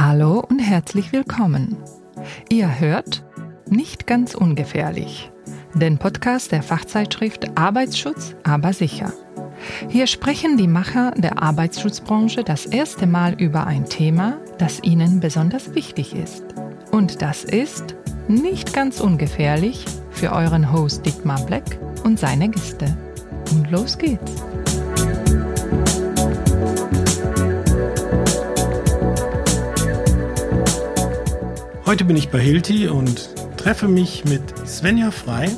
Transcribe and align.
Hallo 0.00 0.44
und 0.48 0.60
herzlich 0.60 1.10
willkommen. 1.10 1.76
Ihr 2.48 2.78
hört 2.78 3.24
Nicht 3.68 4.06
ganz 4.06 4.36
ungefährlich, 4.36 5.32
den 5.74 5.98
Podcast 5.98 6.52
der 6.52 6.62
Fachzeitschrift 6.62 7.58
Arbeitsschutz, 7.58 8.36
aber 8.44 8.72
sicher. 8.72 9.12
Hier 9.88 10.06
sprechen 10.06 10.56
die 10.56 10.68
Macher 10.68 11.10
der 11.16 11.42
Arbeitsschutzbranche 11.42 12.44
das 12.44 12.66
erste 12.66 13.08
Mal 13.08 13.34
über 13.42 13.66
ein 13.66 13.86
Thema, 13.86 14.38
das 14.58 14.80
ihnen 14.84 15.18
besonders 15.18 15.74
wichtig 15.74 16.14
ist. 16.14 16.44
Und 16.92 17.20
das 17.20 17.42
ist 17.42 17.96
nicht 18.28 18.72
ganz 18.72 19.00
ungefährlich 19.00 19.84
für 20.12 20.30
euren 20.30 20.72
Host 20.72 21.06
Dietmar 21.06 21.44
Black 21.44 21.76
und 22.04 22.20
seine 22.20 22.48
Gäste. 22.48 22.96
Und 23.50 23.68
los 23.72 23.98
geht's. 23.98 24.47
Heute 31.88 32.04
bin 32.04 32.16
ich 32.16 32.28
bei 32.28 32.38
Hilti 32.38 32.86
und 32.86 33.30
treffe 33.56 33.88
mich 33.88 34.22
mit 34.26 34.42
Svenja 34.68 35.10
Frei 35.10 35.48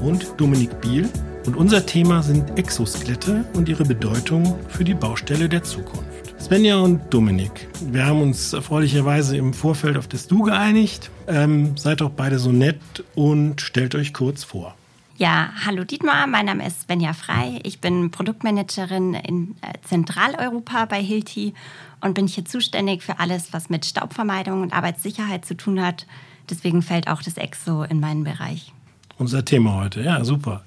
und 0.00 0.26
Dominik 0.38 0.80
Biel. 0.80 1.06
Und 1.44 1.54
unser 1.54 1.84
Thema 1.84 2.22
sind 2.22 2.58
Exoskelette 2.58 3.44
und 3.52 3.68
ihre 3.68 3.84
Bedeutung 3.84 4.58
für 4.70 4.84
die 4.84 4.94
Baustelle 4.94 5.50
der 5.50 5.64
Zukunft. 5.64 6.34
Svenja 6.40 6.78
und 6.78 7.12
Dominik, 7.12 7.68
wir 7.92 8.06
haben 8.06 8.22
uns 8.22 8.54
erfreulicherweise 8.54 9.36
im 9.36 9.52
Vorfeld 9.52 9.98
auf 9.98 10.08
das 10.08 10.26
Du 10.28 10.44
geeinigt. 10.44 11.10
Ähm, 11.28 11.76
seid 11.76 12.00
doch 12.00 12.10
beide 12.10 12.38
so 12.38 12.52
nett 12.52 12.80
und 13.14 13.60
stellt 13.60 13.94
euch 13.94 14.14
kurz 14.14 14.44
vor. 14.44 14.76
Ja, 15.18 15.48
hallo 15.64 15.82
Dietmar, 15.84 16.26
mein 16.26 16.44
Name 16.44 16.66
ist 16.66 16.82
Svenja 16.82 17.14
Frei. 17.14 17.58
Ich 17.62 17.80
bin 17.80 18.10
Produktmanagerin 18.10 19.14
in 19.14 19.56
äh, 19.62 19.72
Zentraleuropa 19.82 20.84
bei 20.84 21.02
Hilti 21.02 21.54
und 22.02 22.12
bin 22.12 22.26
hier 22.26 22.44
zuständig 22.44 23.02
für 23.02 23.18
alles, 23.18 23.54
was 23.54 23.70
mit 23.70 23.86
Staubvermeidung 23.86 24.60
und 24.60 24.74
Arbeitssicherheit 24.74 25.46
zu 25.46 25.56
tun 25.56 25.80
hat. 25.80 26.06
Deswegen 26.50 26.82
fällt 26.82 27.08
auch 27.08 27.22
das 27.22 27.38
EXO 27.38 27.84
in 27.84 27.98
meinen 27.98 28.24
Bereich. 28.24 28.74
Unser 29.16 29.42
Thema 29.42 29.76
heute, 29.76 30.02
ja, 30.02 30.22
super. 30.22 30.64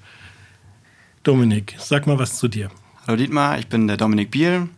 Dominik, 1.22 1.76
sag 1.78 2.08
mal 2.08 2.18
was 2.18 2.36
zu 2.36 2.48
dir. 2.48 2.70
Hallo 3.06 3.18
Dietmar, 3.18 3.56
ich 3.60 3.68
bin 3.68 3.86
der 3.86 3.98
Dominik 3.98 4.32
Biel, 4.32 4.68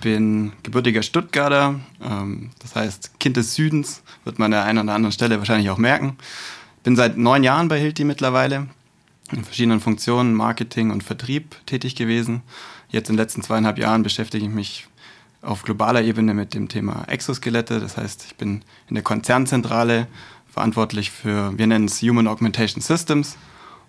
bin 0.00 0.52
gebürtiger 0.62 1.02
Stuttgarter, 1.02 1.80
ähm, 2.02 2.48
das 2.60 2.74
heißt 2.76 3.20
Kind 3.20 3.36
des 3.36 3.54
Südens, 3.56 4.02
wird 4.24 4.38
man 4.38 4.46
an 4.46 4.52
der 4.52 4.64
einen 4.64 4.78
oder 4.78 4.94
anderen 4.94 5.12
Stelle 5.12 5.36
wahrscheinlich 5.36 5.68
auch 5.68 5.76
merken. 5.76 6.16
Bin 6.82 6.96
seit 6.96 7.18
neun 7.18 7.44
Jahren 7.44 7.68
bei 7.68 7.78
Hilti 7.78 8.04
mittlerweile, 8.04 8.68
in 9.32 9.44
verschiedenen 9.44 9.80
Funktionen, 9.80 10.34
Marketing 10.34 10.90
und 10.90 11.02
Vertrieb 11.02 11.56
tätig 11.66 11.96
gewesen. 11.96 12.42
Jetzt 12.88 13.08
in 13.08 13.16
den 13.16 13.22
letzten 13.22 13.42
zweieinhalb 13.42 13.78
Jahren 13.78 14.02
beschäftige 14.02 14.44
ich 14.44 14.50
mich 14.50 14.86
auf 15.40 15.62
globaler 15.62 16.02
Ebene 16.02 16.34
mit 16.34 16.54
dem 16.54 16.68
Thema 16.68 17.04
Exoskelette. 17.08 17.80
Das 17.80 17.96
heißt, 17.96 18.24
ich 18.26 18.36
bin 18.36 18.62
in 18.88 18.94
der 18.94 19.02
Konzernzentrale 19.02 20.06
verantwortlich 20.48 21.10
für, 21.10 21.56
wir 21.56 21.66
nennen 21.66 21.86
es 21.86 22.02
Human 22.02 22.28
Augmentation 22.28 22.82
Systems. 22.82 23.36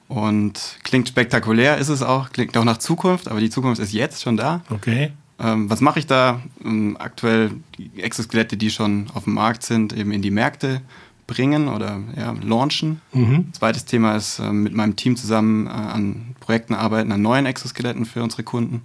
Und 0.08 0.80
klingt 0.84 1.08
spektakulär, 1.08 1.78
ist 1.78 1.90
es 1.90 2.02
auch, 2.02 2.32
klingt 2.32 2.56
auch 2.58 2.66
nach 2.66 2.78
Zukunft, 2.78 3.28
aber 3.28 3.40
die 3.40 3.50
Zukunft 3.50 3.82
ist 3.82 3.94
jetzt 3.94 4.22
schon 4.22 4.38
da. 4.38 4.62
Okay. 4.70 5.12
Ähm, 5.40 5.70
was 5.70 5.82
mache 5.82 6.00
ich 6.00 6.08
da? 6.08 6.42
Ähm, 6.64 6.98
aktuell 7.00 7.52
die 7.78 8.02
Exoskelette, 8.02 8.58
die 8.58 8.70
schon 8.70 9.10
auf 9.14 9.24
dem 9.24 9.34
Markt 9.34 9.64
sind, 9.64 9.94
eben 9.94 10.12
in 10.12 10.22
die 10.22 10.32
Märkte 10.32 10.82
bringen 11.28 11.68
oder 11.68 12.02
ja, 12.18 12.36
launchen. 12.42 13.02
Mhm. 13.14 13.54
Zweites 13.54 13.86
Thema 13.86 14.16
ist 14.16 14.40
äh, 14.40 14.52
mit 14.52 14.74
meinem 14.74 14.96
Team 14.96 15.16
zusammen 15.16 15.68
äh, 15.68 15.70
an 15.70 16.36
Projekten 16.40 16.74
arbeiten, 16.74 17.12
an 17.12 17.22
neuen 17.22 17.46
Exoskeletten 17.46 18.06
für 18.06 18.24
unsere 18.24 18.44
Kunden. 18.44 18.82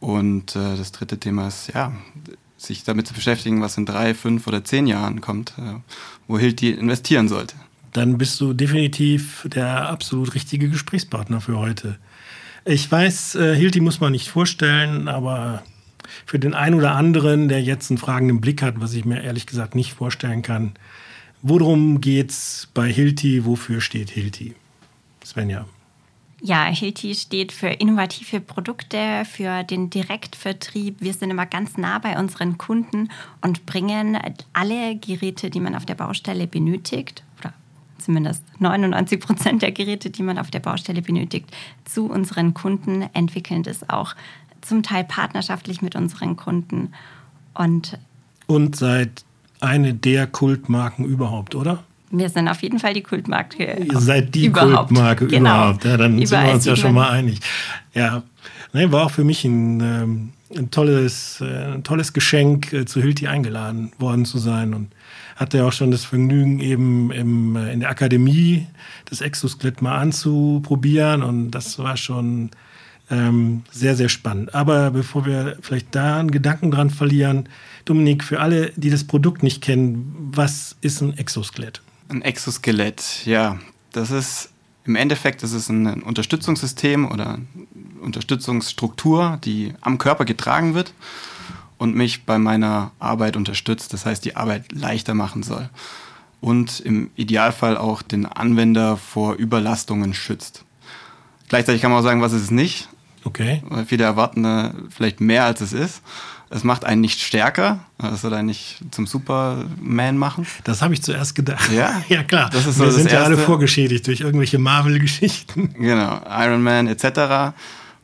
Und 0.00 0.56
äh, 0.56 0.76
das 0.76 0.92
dritte 0.92 1.18
Thema 1.18 1.48
ist, 1.48 1.72
ja, 1.74 1.92
sich 2.56 2.84
damit 2.84 3.06
zu 3.06 3.14
beschäftigen, 3.14 3.60
was 3.60 3.76
in 3.76 3.86
drei, 3.86 4.14
fünf 4.14 4.46
oder 4.46 4.64
zehn 4.64 4.86
Jahren 4.86 5.20
kommt, 5.20 5.54
äh, 5.58 5.80
wo 6.26 6.38
Hilti 6.38 6.70
investieren 6.70 7.28
sollte. 7.28 7.56
Dann 7.92 8.18
bist 8.18 8.40
du 8.40 8.52
definitiv 8.52 9.46
der 9.50 9.88
absolut 9.88 10.34
richtige 10.34 10.68
Gesprächspartner 10.68 11.40
für 11.40 11.58
heute. 11.58 11.98
Ich 12.64 12.90
weiß, 12.90 13.36
äh, 13.36 13.54
Hilti 13.54 13.80
muss 13.80 14.00
man 14.00 14.12
nicht 14.12 14.28
vorstellen, 14.28 15.08
aber 15.08 15.62
für 16.24 16.38
den 16.38 16.54
einen 16.54 16.74
oder 16.74 16.94
anderen, 16.94 17.48
der 17.48 17.62
jetzt 17.62 17.90
einen 17.90 17.98
fragenden 17.98 18.40
Blick 18.40 18.62
hat, 18.62 18.80
was 18.80 18.92
ich 18.94 19.04
mir 19.04 19.22
ehrlich 19.22 19.46
gesagt 19.46 19.74
nicht 19.74 19.94
vorstellen 19.94 20.42
kann, 20.42 20.72
worum 21.42 22.00
geht's 22.00 22.68
bei 22.74 22.92
Hilti? 22.92 23.44
Wofür 23.44 23.80
steht 23.80 24.10
Hilti? 24.10 24.54
Svenja. 25.24 25.66
Ja, 26.42 26.64
Hilti 26.64 27.14
steht 27.14 27.50
für 27.50 27.68
innovative 27.68 28.40
Produkte, 28.40 29.24
für 29.24 29.64
den 29.64 29.88
Direktvertrieb. 29.90 30.96
Wir 31.00 31.14
sind 31.14 31.30
immer 31.30 31.46
ganz 31.46 31.78
nah 31.78 31.98
bei 31.98 32.18
unseren 32.18 32.58
Kunden 32.58 33.08
und 33.40 33.66
bringen 33.66 34.18
alle 34.52 34.96
Geräte, 34.96 35.50
die 35.50 35.60
man 35.60 35.74
auf 35.74 35.86
der 35.86 35.94
Baustelle 35.94 36.46
benötigt, 36.46 37.24
oder 37.40 37.54
zumindest 37.98 38.44
99 38.60 39.18
Prozent 39.18 39.62
der 39.62 39.72
Geräte, 39.72 40.10
die 40.10 40.22
man 40.22 40.38
auf 40.38 40.50
der 40.50 40.60
Baustelle 40.60 41.00
benötigt, 41.00 41.50
zu 41.84 42.06
unseren 42.06 42.54
Kunden, 42.54 43.08
entwickeln 43.14 43.62
das 43.62 43.88
auch 43.88 44.14
zum 44.60 44.82
Teil 44.82 45.04
partnerschaftlich 45.04 45.80
mit 45.80 45.96
unseren 45.96 46.36
Kunden. 46.36 46.92
Und, 47.54 47.98
und 48.46 48.76
seid 48.76 49.24
eine 49.60 49.94
der 49.94 50.26
Kultmarken 50.26 51.04
überhaupt, 51.04 51.54
oder? 51.54 51.82
Wir 52.10 52.28
sind 52.28 52.48
auf 52.48 52.62
jeden 52.62 52.78
Fall 52.78 52.94
die 52.94 53.02
Kultmarke. 53.02 53.84
Ihr 53.84 54.00
seid 54.00 54.34
die 54.34 54.46
überhaupt. 54.46 54.88
Kultmarke 54.88 55.26
genau. 55.26 55.50
überhaupt. 55.50 55.84
Ja, 55.84 55.96
dann 55.96 56.18
Überall 56.18 56.26
sind 56.26 56.46
wir 56.46 56.54
uns 56.54 56.64
ja 56.64 56.76
schon 56.76 56.94
mal 56.94 57.10
einig. 57.10 57.40
Ja, 57.94 58.22
nee, 58.72 58.90
war 58.92 59.06
auch 59.06 59.10
für 59.10 59.24
mich 59.24 59.44
ein, 59.44 59.80
ähm, 59.80 60.32
ein 60.56 60.70
tolles, 60.70 61.40
äh, 61.40 61.74
ein 61.74 61.82
tolles 61.82 62.12
Geschenk, 62.12 62.72
äh, 62.72 62.84
zu 62.86 63.00
Hilti 63.00 63.26
eingeladen 63.26 63.92
worden 63.98 64.24
zu 64.24 64.38
sein 64.38 64.72
und 64.72 64.92
hatte 65.34 65.64
auch 65.64 65.72
schon 65.72 65.90
das 65.90 66.04
Vergnügen, 66.04 66.60
eben 66.60 67.10
im, 67.10 67.56
äh, 67.56 67.72
in 67.72 67.80
der 67.80 67.90
Akademie 67.90 68.66
das 69.06 69.20
Exoskelett 69.20 69.82
mal 69.82 69.98
anzuprobieren 69.98 71.22
und 71.22 71.50
das 71.50 71.78
war 71.78 71.96
schon 71.96 72.50
ähm, 73.10 73.62
sehr, 73.70 73.96
sehr 73.96 74.08
spannend. 74.08 74.54
Aber 74.54 74.90
bevor 74.90 75.26
wir 75.26 75.58
vielleicht 75.60 75.94
da 75.94 76.18
einen 76.18 76.30
Gedanken 76.30 76.70
dran 76.70 76.90
verlieren, 76.90 77.48
Dominik, 77.86 78.22
für 78.22 78.40
alle, 78.40 78.72
die 78.76 78.90
das 78.90 79.04
Produkt 79.04 79.42
nicht 79.42 79.62
kennen, 79.62 80.30
was 80.34 80.76
ist 80.82 81.00
ein 81.00 81.16
Exoskelett? 81.16 81.80
Ein 82.08 82.20
Exoskelett, 82.20 83.24
ja. 83.24 83.58
Das 83.92 84.10
ist 84.10 84.50
im 84.84 84.94
Endeffekt 84.94 85.42
das 85.42 85.52
ist 85.52 85.68
ein 85.68 86.02
Unterstützungssystem 86.02 87.10
oder 87.10 87.38
Unterstützungsstruktur, 88.00 89.38
die 89.44 89.74
am 89.80 89.98
Körper 89.98 90.24
getragen 90.24 90.74
wird 90.74 90.92
und 91.78 91.94
mich 91.94 92.24
bei 92.24 92.38
meiner 92.38 92.92
Arbeit 92.98 93.36
unterstützt. 93.36 93.92
Das 93.92 94.06
heißt, 94.06 94.24
die 94.24 94.36
Arbeit 94.36 94.72
leichter 94.72 95.14
machen 95.14 95.42
soll. 95.42 95.68
Und 96.40 96.80
im 96.80 97.10
Idealfall 97.16 97.76
auch 97.76 98.02
den 98.02 98.26
Anwender 98.26 98.96
vor 98.96 99.34
Überlastungen 99.34 100.14
schützt. 100.14 100.64
Gleichzeitig 101.48 101.82
kann 101.82 101.90
man 101.90 102.00
auch 102.00 102.04
sagen, 102.04 102.22
was 102.22 102.32
ist 102.32 102.42
es 102.42 102.50
nicht. 102.50 102.88
Okay. 103.24 103.62
Weil 103.68 103.86
viele 103.86 104.04
erwarten 104.04 104.88
vielleicht 104.90 105.20
mehr, 105.20 105.44
als 105.44 105.60
es 105.60 105.72
ist. 105.72 106.02
Es 106.48 106.62
macht 106.62 106.84
einen 106.84 107.00
nicht 107.00 107.20
stärker, 107.20 107.80
es 107.98 108.20
soll 108.20 108.32
einen 108.32 108.46
nicht 108.46 108.78
zum 108.92 109.06
Superman 109.06 110.16
machen. 110.16 110.46
Das 110.62 110.80
habe 110.80 110.94
ich 110.94 111.02
zuerst 111.02 111.34
gedacht. 111.34 111.72
Ja, 111.72 112.02
ja 112.08 112.22
klar. 112.22 112.50
Das 112.50 112.66
ist 112.66 112.78
so 112.78 112.84
Wir 112.84 112.92
sind 112.92 113.10
ja 113.10 113.24
alle 113.24 113.36
vorgeschädigt 113.36 114.06
durch 114.06 114.20
irgendwelche 114.20 114.58
Marvel-Geschichten. 114.58 115.74
Genau, 115.78 116.20
Iron 116.28 116.62
Man 116.62 116.86
etc. 116.86 117.04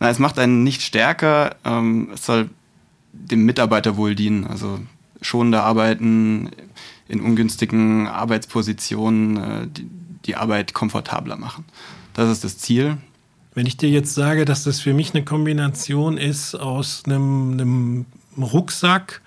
Na, 0.00 0.10
es 0.10 0.18
macht 0.18 0.38
einen 0.38 0.64
nicht 0.64 0.82
stärker, 0.82 1.56
ähm, 1.64 2.10
es 2.14 2.26
soll 2.26 2.50
dem 3.12 3.44
Mitarbeiter 3.44 3.96
wohl 3.96 4.14
dienen, 4.14 4.46
also 4.46 4.80
schonender 5.20 5.62
arbeiten, 5.62 6.50
in 7.08 7.20
ungünstigen 7.20 8.08
Arbeitspositionen 8.08 9.36
äh, 9.36 9.66
die, 9.68 9.86
die 10.26 10.36
Arbeit 10.36 10.74
komfortabler 10.74 11.36
machen. 11.36 11.64
Das 12.14 12.30
ist 12.30 12.42
das 12.42 12.58
Ziel. 12.58 12.96
Wenn 13.54 13.66
ich 13.66 13.76
dir 13.76 13.90
jetzt 13.90 14.14
sage, 14.14 14.44
dass 14.44 14.64
das 14.64 14.80
für 14.80 14.94
mich 14.94 15.14
eine 15.14 15.24
Kombination 15.24 16.16
ist 16.16 16.54
aus 16.54 17.02
einem, 17.04 17.52
einem 17.52 18.06
Rucksack 18.38 19.20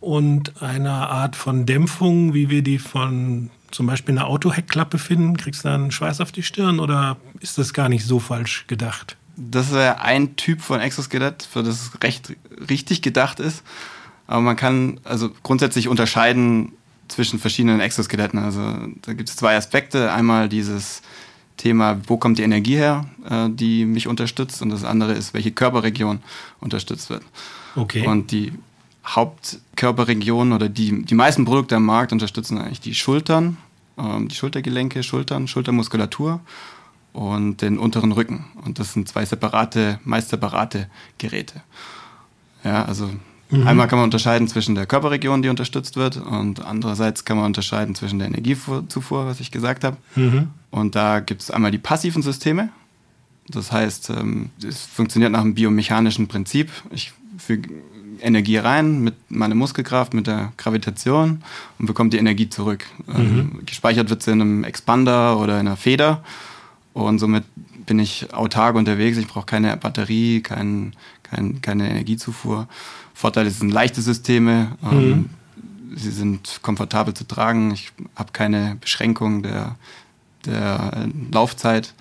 und 0.00 0.62
einer 0.62 1.10
Art 1.10 1.36
von 1.36 1.66
Dämpfung, 1.66 2.34
wie 2.34 2.50
wir 2.50 2.62
die 2.62 2.78
von 2.78 3.50
zum 3.70 3.86
Beispiel 3.86 4.16
einer 4.16 4.26
Autoheckklappe 4.26 4.98
finden, 4.98 5.36
kriegst 5.36 5.64
du 5.64 5.68
dann 5.68 5.90
Schweiß 5.90 6.20
auf 6.20 6.32
die 6.32 6.42
Stirn 6.42 6.80
oder 6.80 7.16
ist 7.40 7.58
das 7.58 7.74
gar 7.74 7.88
nicht 7.88 8.04
so 8.04 8.18
falsch 8.18 8.66
gedacht? 8.66 9.16
Das 9.36 9.72
wäre 9.72 10.00
ein 10.00 10.36
Typ 10.36 10.62
von 10.62 10.80
Exoskelett, 10.80 11.42
für 11.42 11.62
das 11.62 11.82
es 11.82 12.02
recht 12.02 12.34
richtig 12.68 13.02
gedacht 13.02 13.40
ist. 13.40 13.62
Aber 14.26 14.40
man 14.40 14.56
kann 14.56 15.00
also 15.04 15.30
grundsätzlich 15.42 15.88
unterscheiden 15.88 16.72
zwischen 17.08 17.38
verschiedenen 17.38 17.80
Exoskeletten. 17.80 18.38
Also 18.38 18.60
da 19.02 19.12
gibt 19.14 19.28
es 19.28 19.36
zwei 19.36 19.56
Aspekte. 19.56 20.12
Einmal 20.12 20.48
dieses 20.48 21.02
Thema, 21.58 22.00
wo 22.06 22.16
kommt 22.16 22.38
die 22.38 22.42
Energie 22.42 22.76
her, 22.76 23.04
äh, 23.28 23.50
die 23.50 23.84
mich 23.84 24.08
unterstützt, 24.08 24.62
und 24.62 24.70
das 24.70 24.84
andere 24.84 25.12
ist, 25.12 25.34
welche 25.34 25.52
Körperregion 25.52 26.20
unterstützt 26.60 27.10
wird. 27.10 27.22
Okay. 27.76 28.06
Und 28.06 28.30
die 28.30 28.52
Hauptkörperregionen 29.06 30.52
oder 30.54 30.68
die, 30.68 31.04
die 31.04 31.14
meisten 31.14 31.44
Produkte 31.44 31.76
am 31.76 31.84
Markt 31.84 32.12
unterstützen 32.12 32.58
eigentlich 32.58 32.80
die 32.80 32.94
Schultern, 32.94 33.58
ähm, 33.98 34.28
die 34.28 34.34
Schultergelenke, 34.34 35.02
Schultern, 35.02 35.46
Schultermuskulatur 35.46 36.40
und 37.12 37.62
den 37.62 37.78
unteren 37.78 38.12
Rücken. 38.12 38.44
Und 38.64 38.78
das 38.78 38.94
sind 38.94 39.08
zwei 39.08 39.24
separate, 39.24 40.00
meist 40.04 40.30
separate 40.30 40.88
Geräte. 41.18 41.62
Ja, 42.64 42.84
also 42.84 43.10
Mhm. 43.50 43.66
Einmal 43.66 43.88
kann 43.88 43.98
man 43.98 44.04
unterscheiden 44.04 44.46
zwischen 44.48 44.74
der 44.74 44.86
Körperregion, 44.86 45.42
die 45.42 45.48
unterstützt 45.48 45.96
wird, 45.96 46.16
und 46.16 46.64
andererseits 46.64 47.24
kann 47.24 47.36
man 47.36 47.46
unterscheiden 47.46 47.94
zwischen 47.94 48.18
der 48.18 48.28
Energiezufuhr, 48.28 49.26
was 49.26 49.40
ich 49.40 49.50
gesagt 49.50 49.84
habe. 49.84 49.96
Mhm. 50.16 50.48
Und 50.70 50.94
da 50.94 51.20
gibt 51.20 51.42
es 51.42 51.50
einmal 51.50 51.70
die 51.70 51.78
passiven 51.78 52.22
Systeme. 52.22 52.68
Das 53.48 53.72
heißt, 53.72 54.10
ähm, 54.10 54.50
es 54.62 54.82
funktioniert 54.82 55.32
nach 55.32 55.40
einem 55.40 55.54
biomechanischen 55.54 56.28
Prinzip. 56.28 56.70
Ich 56.90 57.12
füge 57.38 57.70
Energie 58.20 58.56
rein 58.56 59.00
mit 59.00 59.14
meiner 59.30 59.54
Muskelkraft, 59.54 60.12
mit 60.12 60.26
der 60.26 60.52
Gravitation 60.56 61.42
und 61.78 61.86
bekomme 61.86 62.10
die 62.10 62.18
Energie 62.18 62.50
zurück. 62.50 62.84
Ähm, 63.08 63.36
mhm. 63.36 63.66
Gespeichert 63.66 64.10
wird 64.10 64.22
sie 64.22 64.32
in 64.32 64.40
einem 64.40 64.64
Expander 64.64 65.38
oder 65.38 65.54
in 65.60 65.66
einer 65.66 65.76
Feder 65.76 66.22
und 66.92 67.18
somit 67.18 67.44
bin 67.86 67.98
ich 67.98 68.34
autark 68.34 68.76
unterwegs. 68.76 69.16
Ich 69.16 69.26
brauche 69.26 69.46
keine 69.46 69.76
Batterie, 69.76 70.42
kein, 70.42 70.92
kein, 71.30 71.60
keine 71.62 71.88
Energiezufuhr. 71.90 72.68
Vorteil 73.14 73.46
ist, 73.46 73.54
es 73.54 73.58
sind 73.60 73.70
leichte 73.70 74.02
Systeme. 74.02 74.76
Ähm, 74.82 75.08
mhm. 75.08 75.30
Sie 75.96 76.10
sind 76.10 76.60
komfortabel 76.62 77.14
zu 77.14 77.26
tragen. 77.26 77.72
Ich 77.72 77.92
habe 78.14 78.32
keine 78.32 78.76
Beschränkung 78.80 79.42
der, 79.42 79.76
der 80.44 80.92
äh, 80.94 81.32
Laufzeit 81.32 81.94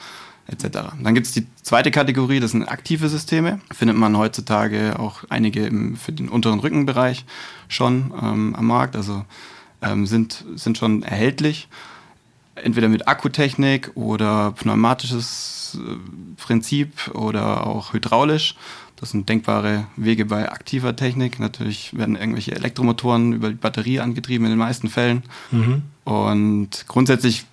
etc. 0.48 0.94
Dann 1.02 1.14
gibt 1.14 1.28
es 1.28 1.34
die 1.34 1.46
zweite 1.62 1.92
Kategorie, 1.92 2.40
das 2.40 2.52
sind 2.52 2.64
aktive 2.64 3.10
Systeme. 3.10 3.60
Findet 3.72 3.98
man 3.98 4.18
heutzutage 4.18 4.98
auch 4.98 5.24
einige 5.30 5.66
im, 5.66 5.98
für 5.98 6.12
den 6.12 6.30
unteren 6.30 6.60
Rückenbereich 6.60 7.26
schon 7.68 8.14
ähm, 8.22 8.56
am 8.56 8.68
Markt, 8.68 8.96
also 8.96 9.26
ähm, 9.82 10.06
sind, 10.06 10.46
sind 10.56 10.78
schon 10.78 11.04
erhältlich. 11.04 11.68
Entweder 12.56 12.88
mit 12.88 13.08
Akkutechnik 13.08 13.92
oder 13.96 14.52
pneumatisches 14.52 15.57
Prinzip 16.38 17.10
oder 17.14 17.66
auch 17.66 17.94
hydraulisch. 17.94 18.56
Das 19.00 19.12
sind 19.12 19.30
denkbare 19.30 19.86
Wege 19.96 20.26
bei 20.26 20.52
aktiver 20.52 20.96
Technik. 20.96 21.40
Natürlich 21.40 21.96
werden 21.96 22.16
irgendwelche 22.16 22.56
Elektromotoren 22.56 23.34
über 23.34 23.50
die 23.50 23.56
Batterie 23.56 24.00
angetrieben 24.00 24.46
in 24.46 24.52
den 24.52 24.60
meisten 24.60 24.90
Fällen. 24.90 25.24
Mhm. 25.52 25.84
Und 26.04 26.86
grundsätzlich 26.88 27.46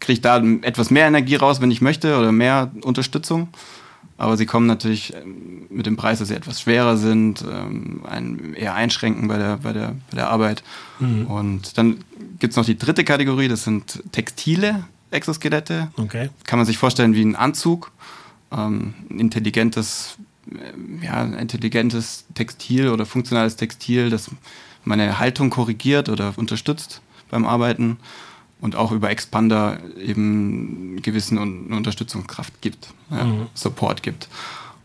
kriege 0.00 0.14
ich 0.14 0.20
da 0.22 0.42
etwas 0.62 0.90
mehr 0.90 1.06
Energie 1.06 1.36
raus, 1.36 1.60
wenn 1.60 1.70
ich 1.70 1.80
möchte, 1.80 2.18
oder 2.18 2.32
mehr 2.32 2.70
Unterstützung. 2.82 3.48
Aber 4.18 4.38
sie 4.38 4.46
kommen 4.46 4.66
natürlich 4.66 5.12
ähm, 5.14 5.66
mit 5.68 5.84
dem 5.84 5.96
Preis, 5.96 6.20
dass 6.20 6.28
sie 6.28 6.34
etwas 6.34 6.62
schwerer 6.62 6.96
sind, 6.96 7.42
ähm, 7.42 8.02
einen 8.08 8.54
eher 8.54 8.74
einschränken 8.74 9.28
bei 9.28 9.36
der, 9.36 9.58
bei 9.58 9.74
der, 9.74 9.96
bei 10.10 10.16
der 10.16 10.30
Arbeit. 10.30 10.62
Mhm. 10.98 11.26
Und 11.26 11.76
dann 11.76 11.98
gibt 12.38 12.52
es 12.52 12.56
noch 12.56 12.64
die 12.64 12.78
dritte 12.78 13.04
Kategorie, 13.04 13.48
das 13.48 13.64
sind 13.64 14.02
textile 14.12 14.84
Exoskelette. 15.10 15.88
Okay. 15.96 16.30
Kann 16.44 16.58
man 16.58 16.66
sich 16.66 16.78
vorstellen 16.78 17.14
wie 17.14 17.24
ein 17.24 17.36
Anzug, 17.36 17.92
ähm, 18.52 18.94
ein 19.10 19.20
intelligentes, 19.20 20.16
äh, 20.50 21.04
ja, 21.04 21.22
intelligentes 21.24 22.24
Textil 22.34 22.88
oder 22.88 23.06
funktionales 23.06 23.56
Textil, 23.56 24.10
das 24.10 24.30
meine 24.84 25.18
Haltung 25.18 25.50
korrigiert 25.50 26.08
oder 26.08 26.34
unterstützt 26.36 27.00
beim 27.30 27.44
Arbeiten 27.44 27.98
und 28.60 28.76
auch 28.76 28.92
über 28.92 29.10
Expander 29.10 29.78
eben 29.98 31.00
gewissen 31.02 31.38
Unterstützungskraft 31.72 32.60
gibt, 32.62 32.88
ja, 33.10 33.24
mhm. 33.24 33.46
Support 33.54 34.02
gibt. 34.02 34.28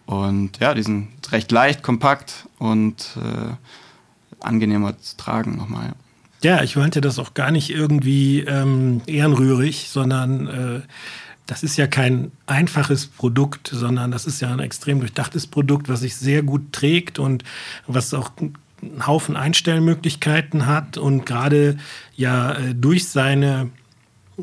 Und 0.05 0.59
ja, 0.59 0.73
die 0.73 0.83
sind 0.83 1.09
recht 1.31 1.51
leicht, 1.51 1.83
kompakt 1.83 2.47
und 2.57 3.15
äh, 3.17 4.43
angenehmer 4.43 4.97
zu 4.99 5.15
tragen 5.15 5.55
nochmal. 5.55 5.93
Ja, 6.43 6.63
ich 6.63 6.75
meinte 6.75 7.01
das 7.01 7.19
auch 7.19 7.33
gar 7.33 7.51
nicht 7.51 7.69
irgendwie 7.69 8.39
ähm, 8.41 9.01
ehrenrührig, 9.05 9.89
sondern 9.89 10.47
äh, 10.47 10.81
das 11.45 11.63
ist 11.63 11.77
ja 11.77 11.85
kein 11.85 12.31
einfaches 12.47 13.07
Produkt, 13.07 13.69
sondern 13.71 14.09
das 14.09 14.25
ist 14.25 14.41
ja 14.41 14.51
ein 14.51 14.59
extrem 14.59 14.99
durchdachtes 14.99 15.47
Produkt, 15.47 15.89
was 15.89 15.99
sich 15.99 16.15
sehr 16.15 16.43
gut 16.43 16.71
trägt 16.71 17.19
und 17.19 17.43
was 17.85 18.13
auch 18.13 18.31
einen 18.37 19.05
Haufen 19.05 19.35
Einstellmöglichkeiten 19.35 20.65
hat 20.65 20.97
und 20.97 21.25
gerade 21.25 21.77
ja 22.15 22.53
äh, 22.53 22.73
durch 22.73 23.07
seine 23.07 23.69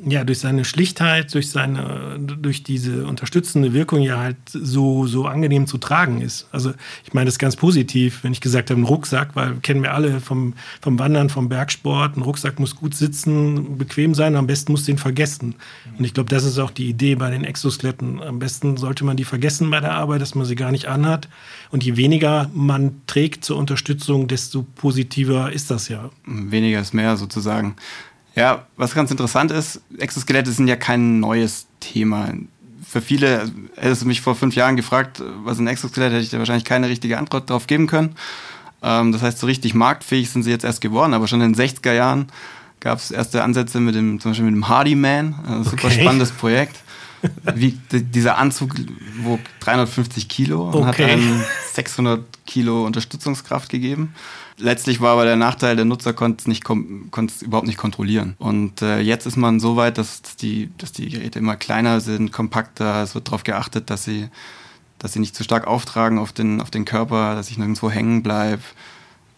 ja, 0.07 0.25
durch 0.25 0.39
seine 0.39 0.65
Schlichtheit, 0.65 1.33
durch 1.35 1.51
seine, 1.51 2.19
durch 2.19 2.63
diese 2.63 3.07
unterstützende 3.07 3.73
Wirkung 3.73 4.01
ja 4.03 4.19
halt 4.19 4.37
so, 4.49 5.07
so 5.07 5.27
angenehm 5.27 5.67
zu 5.67 5.79
tragen 5.79 6.21
ist. 6.21 6.49
Also 6.53 6.73
ich 7.05 7.15
meine 7.15 7.27
das 7.27 7.35
ist 7.35 7.39
ganz 7.39 7.57
positiv, 7.57 8.25
wenn 8.25 8.33
ich 8.33 8.41
gesagt 8.41 8.71
habe, 8.71 8.81
ein 8.81 8.85
Rucksack, 8.85 9.37
weil 9.37 9.57
kennen 9.57 9.83
wir 9.83 9.95
alle 9.95 10.21
vom, 10.21 10.55
vom 10.81 10.99
Wandern, 10.99 11.29
vom 11.29 11.49
Bergsport, 11.49 12.17
ein 12.17 12.23
Rucksack 12.23 12.59
muss 12.59 12.77
gut 12.77 12.95
sitzen, 12.95 13.79
bequem 13.79 14.15
sein, 14.15 14.35
am 14.37 14.47
besten 14.47 14.73
muss 14.73 14.85
den 14.85 14.99
vergessen. 14.99 15.55
Und 15.99 16.05
ich 16.05 16.15
glaube, 16.15 16.31
das 16.31 16.45
ist 16.45 16.59
auch 16.59 16.71
die 16.71 16.89
Idee 16.89 17.17
bei 17.17 17.31
den 17.31 17.45
Exoskeletten. 17.45 18.23
Am 18.23 18.39
besten 18.39 18.77
sollte 18.77 19.05
man 19.05 19.17
die 19.17 19.25
vergessen 19.25 19.71
bei 19.71 19.81
der 19.81 19.93
Arbeit, 19.93 20.23
dass 20.23 20.35
man 20.35 20.47
sie 20.47 20.57
gar 20.57 20.73
nicht 20.73 20.87
anhat. 20.87 21.29
Und 21.71 21.85
je 21.85 21.97
weniger 21.97 22.51
man 22.55 23.03
trägt 23.07 23.45
zur 23.45 23.57
Unterstützung, 23.57 24.29
desto 24.29 24.63
positiver 24.63 25.53
ist 25.53 25.71
das 25.71 25.89
ja. 25.89 26.11
Weniger 26.27 26.81
ist 26.81 26.95
mehr 26.95 27.17
sozusagen. 27.17 27.77
Ja, 28.35 28.67
was 28.77 28.95
ganz 28.95 29.11
interessant 29.11 29.51
ist, 29.51 29.81
Exoskelette 29.99 30.53
sind 30.53 30.69
ja 30.69 30.77
kein 30.77 31.21
neues 31.21 31.67
Thema. 31.81 32.29
Für 32.87 33.01
viele, 33.01 33.51
hättest 33.77 34.03
du 34.03 34.07
mich 34.07 34.21
vor 34.21 34.35
fünf 34.35 34.55
Jahren 34.55 34.77
gefragt, 34.77 35.23
was 35.45 35.59
ein 35.59 35.67
Exoskelett, 35.67 36.13
hätte 36.13 36.23
ich 36.23 36.31
dir 36.31 36.39
wahrscheinlich 36.39 36.65
keine 36.65 36.89
richtige 36.89 37.19
Antwort 37.19 37.51
darauf 37.51 37.67
geben 37.67 37.87
können. 37.87 38.15
Ähm, 38.83 39.13
das 39.13 39.23
heißt, 39.23 39.39
so 39.39 39.47
richtig 39.47 39.75
marktfähig 39.75 40.31
sind 40.31 40.45
sie 40.45 40.51
jetzt 40.51 40.65
erst 40.65 40.81
geworden, 40.81 41.15
aber 41.15 41.27
schon 41.27 41.41
in 41.41 41.53
den 41.53 41.61
60er 41.61 41.93
Jahren 41.93 42.29
gab 42.81 42.99
es 42.99 43.11
erste 43.11 43.43
Ansätze 43.43 43.81
mit 43.81 43.95
dem, 43.95 44.21
zum 44.21 44.31
Beispiel 44.31 44.47
mit 44.47 44.55
dem 44.55 44.69
Hardy 44.69 44.95
Man, 44.95 45.35
ein 45.47 45.65
super 45.65 45.89
okay. 45.89 46.01
spannendes 46.01 46.31
Projekt. 46.31 46.77
Wie, 47.57 47.77
dieser 47.91 48.39
Anzug 48.39 48.77
wog 49.23 49.41
350 49.61 50.29
Kilo 50.29 50.69
und 50.71 50.87
okay. 50.87 50.87
hat 50.87 51.11
einem 51.11 51.43
600 51.73 52.23
Kilo 52.49 52.85
Unterstützungskraft 52.85 53.69
gegeben 53.69 54.15
letztlich 54.59 55.01
war 55.01 55.13
aber 55.13 55.25
der 55.25 55.37
Nachteil, 55.37 55.77
der 55.77 55.85
Nutzer 55.85 56.13
konnte 56.13 56.43
es 56.43 56.47
nicht 56.47 56.65
konnte 56.65 57.33
überhaupt 57.41 57.67
nicht 57.67 57.79
kontrollieren. 57.79 58.35
Und 58.39 58.83
äh, 58.83 59.01
jetzt 59.01 59.27
ist 59.27 59.37
man 59.37 59.61
so 59.61 59.77
weit, 59.77 59.99
dass 59.99 60.23
die, 60.23 60.71
dass 60.79 60.93
die 60.93 61.09
Geräte 61.09 61.39
immer 61.39 61.57
kleiner 61.57 62.01
sind, 62.01 62.33
kompakter. 62.33 63.03
Es 63.03 63.15
wird 63.15 63.29
darauf 63.29 63.45
geachtet, 63.45 63.91
dass 63.91 64.05
sie, 64.05 64.29
dass 64.99 65.13
sie 65.13 65.21
nicht 65.21 65.35
zu 65.35 65.45
stark 65.45 65.67
auftragen 65.67 66.19
auf 66.19 66.33
den, 66.33 66.61
auf 66.61 66.71
den 66.71 66.85
Körper, 66.85 67.35
dass 67.35 67.51
ich 67.51 67.59
nirgendwo 67.59 67.91
hängen 67.91 68.23
bleibe. 68.23 68.63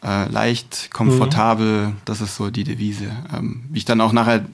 Äh, 0.03 0.29
leicht, 0.31 0.91
komfortabel, 0.93 1.89
mhm. 1.89 1.97
das 2.07 2.23
ist 2.23 2.37
so 2.37 2.51
die 2.51 2.65
Devise. 2.65 3.11
Ähm, 3.37 3.65
wie 3.69 3.79
ich 3.79 3.85
dann 3.85 4.01
auch 4.01 4.13
nachher 4.13 4.47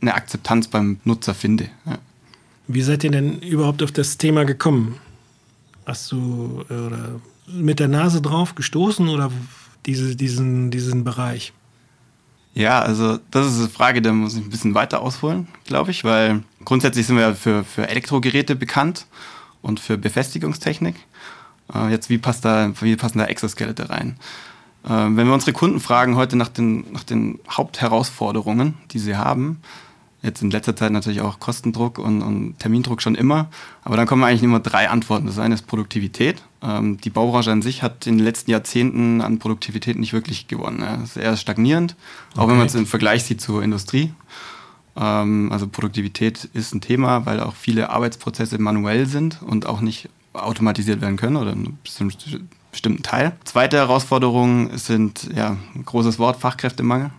eine 0.00 0.14
Akzeptanz 0.14 0.68
beim 0.68 1.00
Nutzer 1.04 1.34
finde. 1.34 1.68
Ja. 1.84 1.98
Wie 2.68 2.82
seid 2.82 3.02
ihr 3.02 3.10
denn 3.10 3.40
überhaupt 3.40 3.82
auf 3.82 3.90
das 3.90 4.16
Thema 4.16 4.44
gekommen? 4.44 4.96
Hast 5.86 6.12
du 6.12 6.64
äh, 6.68 6.74
oder 6.74 7.20
mit 7.48 7.80
der 7.80 7.88
Nase 7.88 8.20
drauf 8.20 8.54
gestoßen 8.54 9.08
oder 9.08 9.30
diese, 9.86 10.16
diesen, 10.16 10.70
diesen 10.70 11.04
Bereich? 11.04 11.52
Ja, 12.54 12.80
also 12.80 13.18
das 13.30 13.52
ist 13.52 13.58
eine 13.58 13.68
Frage, 13.68 14.00
da 14.00 14.12
muss 14.12 14.34
ich 14.34 14.42
ein 14.42 14.50
bisschen 14.50 14.74
weiter 14.74 15.02
ausholen, 15.02 15.46
glaube 15.66 15.90
ich, 15.90 16.04
weil 16.04 16.42
grundsätzlich 16.64 17.06
sind 17.06 17.18
wir 17.18 17.34
für, 17.34 17.64
für 17.64 17.86
Elektrogeräte 17.86 18.56
bekannt 18.56 19.06
und 19.60 19.78
für 19.78 19.98
Befestigungstechnik. 19.98 20.96
Äh, 21.74 21.90
jetzt, 21.90 22.08
wie, 22.08 22.18
passt 22.18 22.44
da, 22.44 22.72
wie 22.80 22.96
passen 22.96 23.18
da 23.18 23.26
Exoskelette 23.26 23.90
rein? 23.90 24.16
Äh, 24.84 24.88
wenn 24.88 25.26
wir 25.26 25.34
unsere 25.34 25.52
Kunden 25.52 25.80
fragen 25.80 26.16
heute 26.16 26.36
nach 26.36 26.48
den, 26.48 26.90
nach 26.92 27.04
den 27.04 27.40
Hauptherausforderungen, 27.50 28.74
die 28.90 29.00
sie 29.00 29.16
haben, 29.16 29.60
Jetzt 30.26 30.42
in 30.42 30.50
letzter 30.50 30.74
Zeit 30.74 30.90
natürlich 30.90 31.20
auch 31.20 31.38
Kostendruck 31.38 32.00
und, 32.00 32.20
und, 32.20 32.58
Termindruck 32.58 33.00
schon 33.00 33.14
immer. 33.14 33.48
Aber 33.84 33.96
dann 33.96 34.08
kommen 34.08 34.24
eigentlich 34.24 34.42
immer 34.42 34.58
drei 34.58 34.90
Antworten. 34.90 35.26
Das 35.26 35.38
eine 35.38 35.54
ist 35.54 35.68
Produktivität. 35.68 36.42
Ähm, 36.62 37.00
die 37.00 37.10
Baubranche 37.10 37.52
an 37.52 37.62
sich 37.62 37.84
hat 37.84 38.08
in 38.08 38.18
den 38.18 38.24
letzten 38.24 38.50
Jahrzehnten 38.50 39.20
an 39.20 39.38
Produktivität 39.38 39.96
nicht 39.96 40.12
wirklich 40.12 40.48
gewonnen. 40.48 40.80
Das 40.80 41.10
ist 41.10 41.16
eher 41.16 41.36
stagnierend, 41.36 41.94
auch 42.34 42.42
okay. 42.42 42.50
wenn 42.50 42.58
man 42.58 42.66
es 42.66 42.74
im 42.74 42.86
Vergleich 42.86 43.22
sieht 43.22 43.40
zur 43.40 43.62
Industrie. 43.62 44.12
Ähm, 44.96 45.52
also 45.52 45.68
Produktivität 45.68 46.48
ist 46.52 46.74
ein 46.74 46.80
Thema, 46.80 47.24
weil 47.24 47.38
auch 47.38 47.54
viele 47.54 47.90
Arbeitsprozesse 47.90 48.58
manuell 48.58 49.06
sind 49.06 49.40
und 49.42 49.66
auch 49.66 49.80
nicht 49.80 50.08
automatisiert 50.32 51.00
werden 51.00 51.16
können 51.16 51.36
oder 51.36 51.52
einen 51.52 51.78
bestimmten 52.72 53.02
Teil. 53.04 53.36
Zweite 53.44 53.76
Herausforderung 53.76 54.76
sind, 54.76 55.30
ja, 55.34 55.56
ein 55.76 55.84
großes 55.84 56.18
Wort, 56.18 56.40
Fachkräftemangel. 56.40 57.10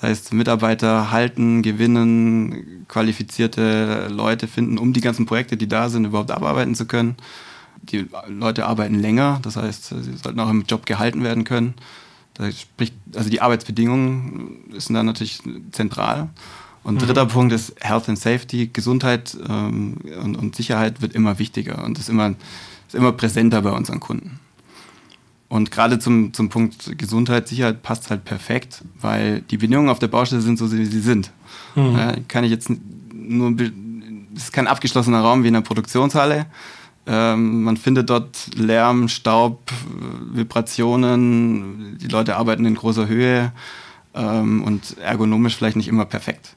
Das 0.00 0.10
heißt, 0.10 0.32
Mitarbeiter 0.32 1.10
halten, 1.10 1.62
gewinnen, 1.62 2.86
qualifizierte 2.86 4.08
Leute 4.08 4.46
finden, 4.46 4.78
um 4.78 4.92
die 4.92 5.00
ganzen 5.00 5.26
Projekte, 5.26 5.56
die 5.56 5.68
da 5.68 5.88
sind, 5.88 6.04
überhaupt 6.04 6.30
abarbeiten 6.30 6.74
zu 6.76 6.86
können. 6.86 7.16
Die 7.82 8.06
Leute 8.28 8.66
arbeiten 8.66 8.94
länger, 8.94 9.40
das 9.42 9.56
heißt, 9.56 9.88
sie 9.88 10.16
sollten 10.16 10.38
auch 10.40 10.50
im 10.50 10.64
Job 10.64 10.86
gehalten 10.86 11.24
werden 11.24 11.44
können. 11.44 11.74
Spricht, 12.52 12.94
also 13.16 13.28
die 13.30 13.40
Arbeitsbedingungen 13.40 14.72
sind 14.76 14.94
da 14.94 15.02
natürlich 15.02 15.40
zentral. 15.72 16.28
Und 16.84 16.94
mhm. 16.94 16.98
dritter 17.00 17.26
Punkt 17.26 17.52
ist 17.52 17.74
Health 17.80 18.08
and 18.08 18.18
Safety. 18.18 18.70
Gesundheit 18.72 19.36
ähm, 19.48 19.96
und, 20.22 20.36
und, 20.36 20.54
Sicherheit 20.54 21.02
wird 21.02 21.14
immer 21.14 21.40
wichtiger 21.40 21.84
und 21.84 21.98
ist 21.98 22.08
immer, 22.08 22.34
ist 22.86 22.94
immer 22.94 23.10
präsenter 23.10 23.62
bei 23.62 23.72
unseren 23.72 23.98
Kunden. 23.98 24.38
Und 25.48 25.70
gerade 25.70 25.98
zum, 25.98 26.32
zum 26.34 26.50
Punkt 26.50 26.98
Gesundheit, 26.98 27.48
Sicherheit 27.48 27.82
passt 27.82 28.10
halt 28.10 28.24
perfekt, 28.24 28.82
weil 29.00 29.40
die 29.42 29.56
Bedingungen 29.56 29.88
auf 29.88 29.98
der 29.98 30.08
Baustelle 30.08 30.42
sind 30.42 30.58
so, 30.58 30.70
wie 30.70 30.84
sie 30.84 31.00
sind. 31.00 31.30
Mhm. 31.74 31.96
Ja, 31.96 32.16
kann 32.28 32.44
ich 32.44 32.50
jetzt 32.50 32.70
nur, 33.12 33.54
es 34.36 34.44
ist 34.44 34.52
kein 34.52 34.66
abgeschlossener 34.66 35.20
Raum 35.20 35.42
wie 35.44 35.48
in 35.48 35.56
einer 35.56 35.64
Produktionshalle. 35.64 36.46
Ähm, 37.06 37.62
man 37.62 37.78
findet 37.78 38.10
dort 38.10 38.50
Lärm, 38.54 39.08
Staub, 39.08 39.72
Vibrationen. 40.32 41.96
Die 41.98 42.08
Leute 42.08 42.36
arbeiten 42.36 42.66
in 42.66 42.74
großer 42.74 43.08
Höhe 43.08 43.52
ähm, 44.14 44.62
und 44.62 44.98
ergonomisch 44.98 45.56
vielleicht 45.56 45.76
nicht 45.76 45.88
immer 45.88 46.04
perfekt. 46.04 46.56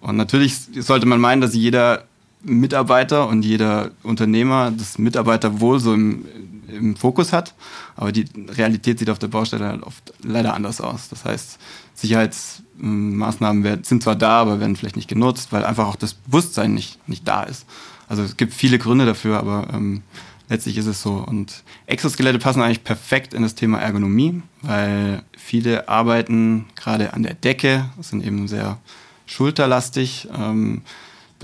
Und 0.00 0.16
natürlich 0.16 0.56
sollte 0.78 1.04
man 1.04 1.20
meinen, 1.20 1.42
dass 1.42 1.54
jeder 1.54 2.04
Mitarbeiter 2.42 3.28
und 3.28 3.44
jeder 3.44 3.90
Unternehmer 4.02 4.70
das 4.70 4.98
Mitarbeiterwohl 4.98 5.80
so 5.80 5.92
im, 5.92 6.24
im 6.74 6.96
Fokus 6.96 7.32
hat. 7.32 7.54
Aber 7.96 8.12
die 8.12 8.26
Realität 8.48 8.98
sieht 8.98 9.10
auf 9.10 9.18
der 9.18 9.28
Baustelle 9.28 9.66
halt 9.66 9.82
oft 9.82 10.12
leider 10.22 10.54
anders 10.54 10.80
aus. 10.80 11.08
Das 11.08 11.24
heißt, 11.24 11.58
Sicherheitsmaßnahmen 11.94 13.84
sind 13.84 14.02
zwar 14.02 14.16
da, 14.16 14.40
aber 14.40 14.60
werden 14.60 14.76
vielleicht 14.76 14.96
nicht 14.96 15.08
genutzt, 15.08 15.52
weil 15.52 15.64
einfach 15.64 15.86
auch 15.86 15.96
das 15.96 16.14
Bewusstsein 16.14 16.74
nicht, 16.74 17.08
nicht 17.08 17.26
da 17.26 17.42
ist. 17.44 17.66
Also 18.08 18.22
es 18.22 18.36
gibt 18.36 18.52
viele 18.52 18.78
Gründe 18.78 19.06
dafür, 19.06 19.38
aber 19.38 19.68
ähm, 19.72 20.02
letztlich 20.48 20.76
ist 20.76 20.86
es 20.86 21.02
so. 21.02 21.14
Und 21.14 21.62
Exoskelette 21.86 22.38
passen 22.38 22.62
eigentlich 22.62 22.84
perfekt 22.84 23.34
in 23.34 23.42
das 23.42 23.54
Thema 23.54 23.78
Ergonomie, 23.78 24.42
weil 24.62 25.22
viele 25.36 25.88
arbeiten 25.88 26.66
gerade 26.76 27.14
an 27.14 27.22
der 27.22 27.34
Decke, 27.34 27.88
sind 28.00 28.24
eben 28.24 28.48
sehr 28.48 28.78
schulterlastig. 29.26 30.28
Ähm, 30.36 30.82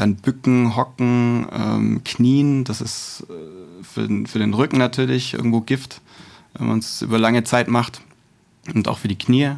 dann 0.00 0.16
Bücken, 0.16 0.76
Hocken, 0.76 1.46
ähm, 1.52 2.02
Knien, 2.04 2.64
das 2.64 2.80
ist 2.80 3.26
äh, 3.28 3.84
für, 3.84 4.08
für 4.26 4.38
den 4.38 4.54
Rücken 4.54 4.78
natürlich 4.78 5.34
irgendwo 5.34 5.60
Gift, 5.60 6.00
wenn 6.54 6.68
man 6.68 6.78
es 6.78 7.02
über 7.02 7.18
lange 7.18 7.44
Zeit 7.44 7.68
macht. 7.68 8.00
Und 8.74 8.88
auch 8.88 8.98
für 8.98 9.08
die 9.08 9.18
Knie. 9.18 9.52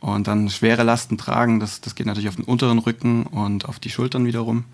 Und 0.00 0.28
dann 0.28 0.48
schwere 0.48 0.84
Lasten 0.84 1.18
tragen, 1.18 1.60
das, 1.60 1.80
das 1.80 1.94
geht 1.94 2.06
natürlich 2.06 2.28
auf 2.28 2.36
den 2.36 2.44
unteren 2.44 2.78
Rücken 2.78 3.24
und 3.24 3.68
auf 3.68 3.78
die 3.78 3.90
Schultern 3.90 4.26
wiederum. 4.26 4.64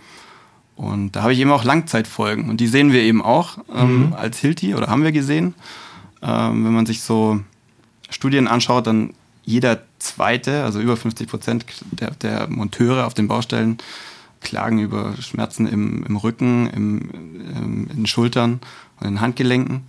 Und 0.77 1.13
da 1.13 1.23
habe 1.23 1.33
ich 1.33 1.39
eben 1.39 1.53
auch 1.53 1.65
Langzeitfolgen. 1.65 2.51
Und 2.51 2.61
die 2.61 2.67
sehen 2.67 2.93
wir 2.93 3.01
eben 3.01 3.23
auch 3.23 3.59
ähm, 3.75 4.07
mhm. 4.07 4.13
als 4.13 4.39
Hilti 4.39 4.75
oder 4.75 4.89
haben 4.89 5.05
wir 5.05 5.13
gesehen. 5.13 5.55
Ähm, 6.21 6.65
wenn 6.65 6.75
man 6.75 6.87
sich 6.87 7.03
so 7.03 7.41
Studien 8.11 8.49
anschaut, 8.49 8.87
dann 8.87 9.15
jeder 9.45 9.83
zweite, 9.99 10.65
also 10.65 10.81
über 10.81 10.97
50 10.97 11.29
Prozent 11.29 11.65
der, 11.93 12.11
der 12.13 12.49
Monteure 12.49 13.07
auf 13.07 13.15
den 13.15 13.29
Baustellen 13.29 13.79
klagen 14.45 14.79
über 14.79 15.15
Schmerzen 15.21 15.67
im, 15.67 16.05
im 16.05 16.17
Rücken, 16.17 16.69
im, 16.69 17.11
im, 17.11 17.91
in 17.91 17.97
den 17.97 18.07
Schultern 18.07 18.61
und 19.01 19.07
in 19.07 19.15
den 19.15 19.21
Handgelenken. 19.21 19.83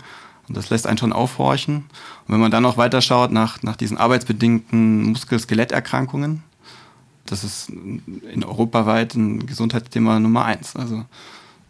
Und 0.48 0.58
das 0.58 0.70
lässt 0.70 0.88
einen 0.88 0.98
schon 0.98 1.14
aufhorchen. 1.14 1.76
Und 1.76 2.34
wenn 2.34 2.40
man 2.40 2.52
dann 2.52 2.64
noch 2.64 2.78
weiter 2.78 3.02
schaut 3.02 3.32
nach, 3.32 3.62
nach 3.64 3.76
diesen 3.76 3.98
arbeitsbedingten 3.98 5.04
Muskel-Skeletterkrankungen, 5.04 6.44
das 7.26 7.44
ist 7.44 7.70
in 7.70 8.44
europaweit 8.44 9.16
ein 9.16 9.46
Gesundheitsthema 9.46 10.20
Nummer 10.20 10.46
eins. 10.46 10.76
Also 10.76 11.06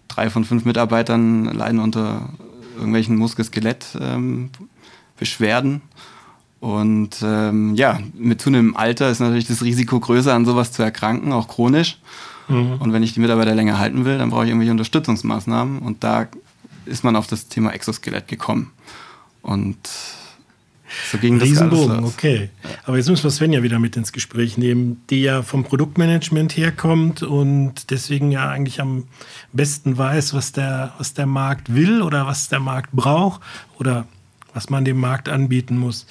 drei 0.10 0.30
von 0.30 0.44
fünf 0.44 0.66
Mitarbeitern 0.66 1.46
leiden 1.46 1.80
unter 1.80 2.34
irgendwelchen 2.76 3.16
Muskel-Skelett-Beschwerden. 3.16 5.82
Und 6.66 7.18
ähm, 7.22 7.76
ja, 7.76 8.00
mit 8.16 8.42
zunehmendem 8.42 8.76
Alter 8.76 9.12
ist 9.12 9.20
natürlich 9.20 9.46
das 9.46 9.62
Risiko 9.62 10.00
größer, 10.00 10.34
an 10.34 10.46
sowas 10.46 10.72
zu 10.72 10.82
erkranken, 10.82 11.32
auch 11.32 11.48
chronisch. 11.48 12.00
Mhm. 12.48 12.78
Und 12.80 12.92
wenn 12.92 13.04
ich 13.04 13.14
die 13.14 13.20
Mitarbeiter 13.20 13.54
länger 13.54 13.78
halten 13.78 14.04
will, 14.04 14.18
dann 14.18 14.32
brauche 14.32 14.46
ich 14.46 14.50
irgendwelche 14.50 14.72
Unterstützungsmaßnahmen. 14.72 15.78
Und 15.78 16.04
da 16.04 16.28
ist 16.88 17.04
man 17.04 17.16
auf 17.16 17.28
das 17.28 17.50
Thema 17.50 17.70
Exoskelett 17.70 18.28
gekommen. 18.28 18.72
Und 19.44 19.78
so 21.12 21.20
ging 21.20 21.38
das 21.38 21.50
Riesenbogen, 21.50 22.04
okay. 22.04 22.50
Aber 22.86 22.98
jetzt 22.98 23.10
müssen 23.10 23.26
wir 23.26 23.30
Svenja 23.30 23.62
wieder 23.62 23.78
mit 23.78 23.96
ins 23.96 24.12
Gespräch 24.12 24.58
nehmen, 24.58 25.04
die 25.12 25.22
ja 25.22 25.44
vom 25.44 25.66
Produktmanagement 25.66 26.58
herkommt 26.58 27.22
und 27.22 27.92
deswegen 27.92 28.32
ja 28.32 28.50
eigentlich 28.50 28.82
am 28.82 29.04
besten 29.54 30.00
weiß, 30.00 30.34
was 30.34 30.52
der, 30.52 30.94
was 30.98 31.14
der 31.14 31.28
Markt 31.28 31.76
will 31.76 32.02
oder 32.02 32.26
was 32.26 32.50
der 32.50 32.60
Markt 32.60 32.92
braucht 32.92 33.42
oder 33.78 34.08
was 34.56 34.72
man 34.72 34.84
dem 34.84 35.00
Markt 35.00 35.30
anbieten 35.30 35.78
muss. 35.78 36.08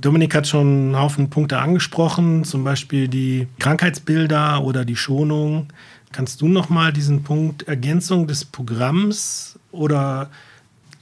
Dominik 0.00 0.34
hat 0.34 0.46
schon 0.46 0.66
einen 0.66 0.98
Haufen 0.98 1.30
Punkte 1.30 1.58
angesprochen, 1.58 2.44
zum 2.44 2.64
Beispiel 2.64 3.08
die 3.08 3.48
Krankheitsbilder 3.58 4.62
oder 4.62 4.84
die 4.84 4.96
Schonung. 4.96 5.68
Kannst 6.12 6.40
du 6.40 6.48
noch 6.48 6.68
mal 6.68 6.92
diesen 6.92 7.22
Punkt 7.22 7.64
Ergänzung 7.64 8.26
des 8.26 8.44
Programms 8.44 9.58
oder 9.70 10.30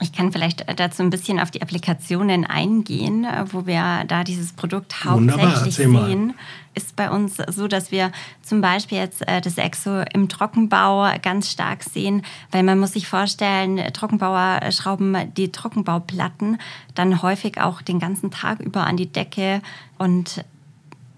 ich 0.01 0.13
kann 0.13 0.31
vielleicht 0.31 0.65
dazu 0.79 1.03
ein 1.03 1.09
bisschen 1.09 1.41
auf 1.41 1.51
die 1.51 1.61
Applikationen 1.61 2.45
eingehen, 2.45 3.27
wo 3.51 3.65
wir 3.65 4.05
da 4.07 4.23
dieses 4.23 4.53
Produkt 4.53 5.03
hauptsächlich 5.03 5.75
sehen. 5.75 6.35
Ist 6.79 6.95
bei 6.95 7.11
uns 7.11 7.35
so, 7.49 7.67
dass 7.67 7.91
wir 7.91 8.09
zum 8.41 8.61
Beispiel 8.61 8.99
jetzt 8.99 9.27
äh, 9.27 9.41
das 9.41 9.57
Exo 9.57 10.01
im 10.13 10.29
Trockenbau 10.29 11.11
ganz 11.21 11.51
stark 11.51 11.83
sehen, 11.83 12.21
weil 12.51 12.63
man 12.63 12.79
muss 12.79 12.93
sich 12.93 13.05
vorstellen, 13.05 13.91
Trockenbauer 13.91 14.61
schrauben 14.71 15.17
die 15.35 15.51
Trockenbauplatten 15.51 16.57
dann 16.95 17.21
häufig 17.21 17.59
auch 17.59 17.81
den 17.81 17.99
ganzen 17.99 18.31
Tag 18.31 18.61
über 18.61 18.87
an 18.87 18.95
die 18.95 19.11
Decke 19.11 19.61
und 19.97 20.45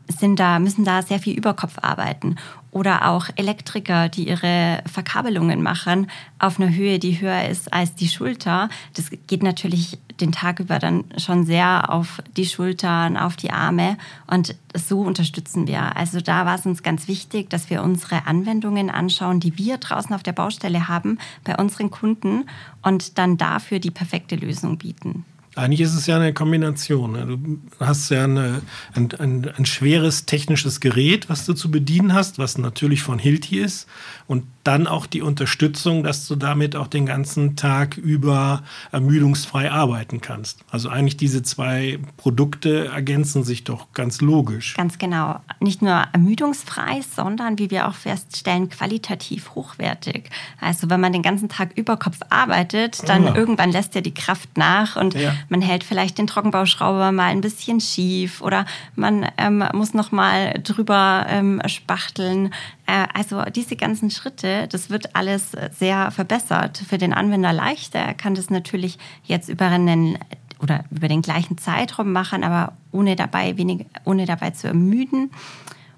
sind 0.07 0.39
da, 0.39 0.57
müssen 0.57 0.83
da 0.83 1.03
sehr 1.03 1.19
viel 1.19 1.37
Überkopf 1.37 1.77
arbeiten. 1.79 2.37
Oder 2.71 3.09
auch 3.09 3.27
Elektriker, 3.35 4.07
die 4.07 4.29
ihre 4.29 4.81
Verkabelungen 4.91 5.61
machen 5.61 6.09
auf 6.39 6.59
einer 6.59 6.73
Höhe, 6.73 6.99
die 6.99 7.19
höher 7.19 7.49
ist 7.49 7.73
als 7.73 7.95
die 7.95 8.07
Schulter. 8.07 8.69
Das 8.93 9.11
geht 9.27 9.43
natürlich 9.43 9.99
den 10.21 10.31
Tag 10.31 10.59
über 10.59 10.79
dann 10.79 11.03
schon 11.17 11.45
sehr 11.45 11.91
auf 11.91 12.21
die 12.37 12.45
Schultern, 12.45 13.17
auf 13.17 13.35
die 13.35 13.51
Arme. 13.51 13.97
Und 14.27 14.55
so 14.73 15.01
unterstützen 15.01 15.67
wir. 15.67 15.97
Also 15.97 16.21
da 16.21 16.45
war 16.45 16.55
es 16.55 16.65
uns 16.65 16.81
ganz 16.83 17.07
wichtig, 17.07 17.49
dass 17.49 17.69
wir 17.69 17.83
unsere 17.83 18.25
Anwendungen 18.25 18.89
anschauen, 18.89 19.39
die 19.39 19.57
wir 19.57 19.77
draußen 19.77 20.15
auf 20.15 20.23
der 20.23 20.33
Baustelle 20.33 20.87
haben, 20.87 21.17
bei 21.43 21.57
unseren 21.57 21.91
Kunden 21.91 22.45
und 22.81 23.17
dann 23.17 23.37
dafür 23.37 23.79
die 23.79 23.91
perfekte 23.91 24.35
Lösung 24.35 24.77
bieten. 24.77 25.25
Eigentlich 25.55 25.81
ist 25.81 25.96
es 25.96 26.08
ja 26.08 26.15
eine 26.15 26.34
Kombination. 26.34 27.12
Ne? 27.12 27.25
Du 27.25 27.60
hast 27.79 28.10
ja 28.10 28.24
eine, 28.24 28.62
ein, 28.93 29.10
ein, 29.20 29.50
ein, 29.50 29.65
schweres 29.65 30.25
technisches 30.25 30.79
Gerät, 30.79 31.29
was 31.29 31.46
du 31.46 31.53
zu 31.53 31.70
bedienen 31.70 32.13
hast, 32.13 32.39
was 32.39 32.58
natürlich 32.58 33.01
von 33.01 33.20
Hilti 33.20 33.60
ist. 33.60 33.88
Und 34.31 34.45
dann 34.63 34.88
auch 34.88 35.07
die 35.07 35.21
Unterstützung, 35.21 36.03
dass 36.03 36.25
du 36.25 36.38
damit 36.38 36.77
auch 36.77 36.88
den 36.88 37.05
ganzen 37.05 37.57
Tag 37.57 37.97
über 37.97 38.63
ermüdungsfrei 38.93 39.69
arbeiten 39.69 40.21
kannst. 40.21 40.63
Also 40.71 40.88
eigentlich 40.88 41.17
diese 41.17 41.43
zwei 41.43 42.00
Produkte 42.15 42.88
ergänzen 42.88 43.43
sich 43.43 43.65
doch 43.65 43.91
ganz 43.93 44.21
logisch. 44.21 44.75
Ganz 44.77 44.97
genau. 44.97 45.41
Nicht 45.59 45.81
nur 45.81 46.03
ermüdungsfrei, 46.13 47.01
sondern, 47.13 47.59
wie 47.59 47.71
wir 47.71 47.89
auch 47.89 47.93
feststellen, 47.93 48.69
qualitativ 48.69 49.53
hochwertig. 49.53 50.29
Also 50.61 50.89
wenn 50.89 51.01
man 51.01 51.11
den 51.11 51.23
ganzen 51.23 51.50
Tag 51.50 51.77
über 51.77 51.97
Kopf 51.97 52.19
arbeitet, 52.29 53.09
dann 53.09 53.25
ja. 53.25 53.35
irgendwann 53.35 53.73
lässt 53.73 53.95
ja 53.95 54.01
die 54.01 54.13
Kraft 54.13 54.55
nach 54.55 54.95
und 54.95 55.13
ja. 55.13 55.33
man 55.50 55.61
hält 55.61 55.83
vielleicht 55.83 56.17
den 56.17 56.27
Trockenbauschrauber 56.27 57.11
mal 57.11 57.31
ein 57.31 57.41
bisschen 57.41 57.81
schief 57.81 58.39
oder 58.41 58.65
man 58.95 59.27
ähm, 59.38 59.65
muss 59.73 59.93
noch 59.93 60.13
mal 60.13 60.53
drüber 60.63 61.25
ähm, 61.27 61.61
spachteln. 61.65 62.53
Äh, 62.91 63.07
also 63.13 63.43
diese 63.43 63.77
ganzen 63.77 64.12
Schritte, 64.12 64.67
das 64.67 64.89
wird 64.89 65.15
alles 65.15 65.51
sehr 65.71 66.12
verbessert. 66.12 66.77
Für 66.77 66.98
den 66.98 67.13
Anwender 67.13 67.53
leichter. 67.53 68.00
Er 68.00 68.13
kann 68.13 68.36
das 68.36 68.50
natürlich 68.50 68.98
jetzt 69.24 69.48
über 69.48 69.67
einen 69.67 70.17
oder 70.60 70.83
über 70.91 71.07
den 71.07 71.21
gleichen 71.21 71.57
Zeitraum 71.57 72.12
machen, 72.12 72.43
aber 72.43 72.74
ohne 72.91 73.15
dabei 73.15 73.57
wenig, 73.57 73.86
ohne 74.03 74.25
dabei 74.25 74.51
zu 74.51 74.67
ermüden. 74.67 75.31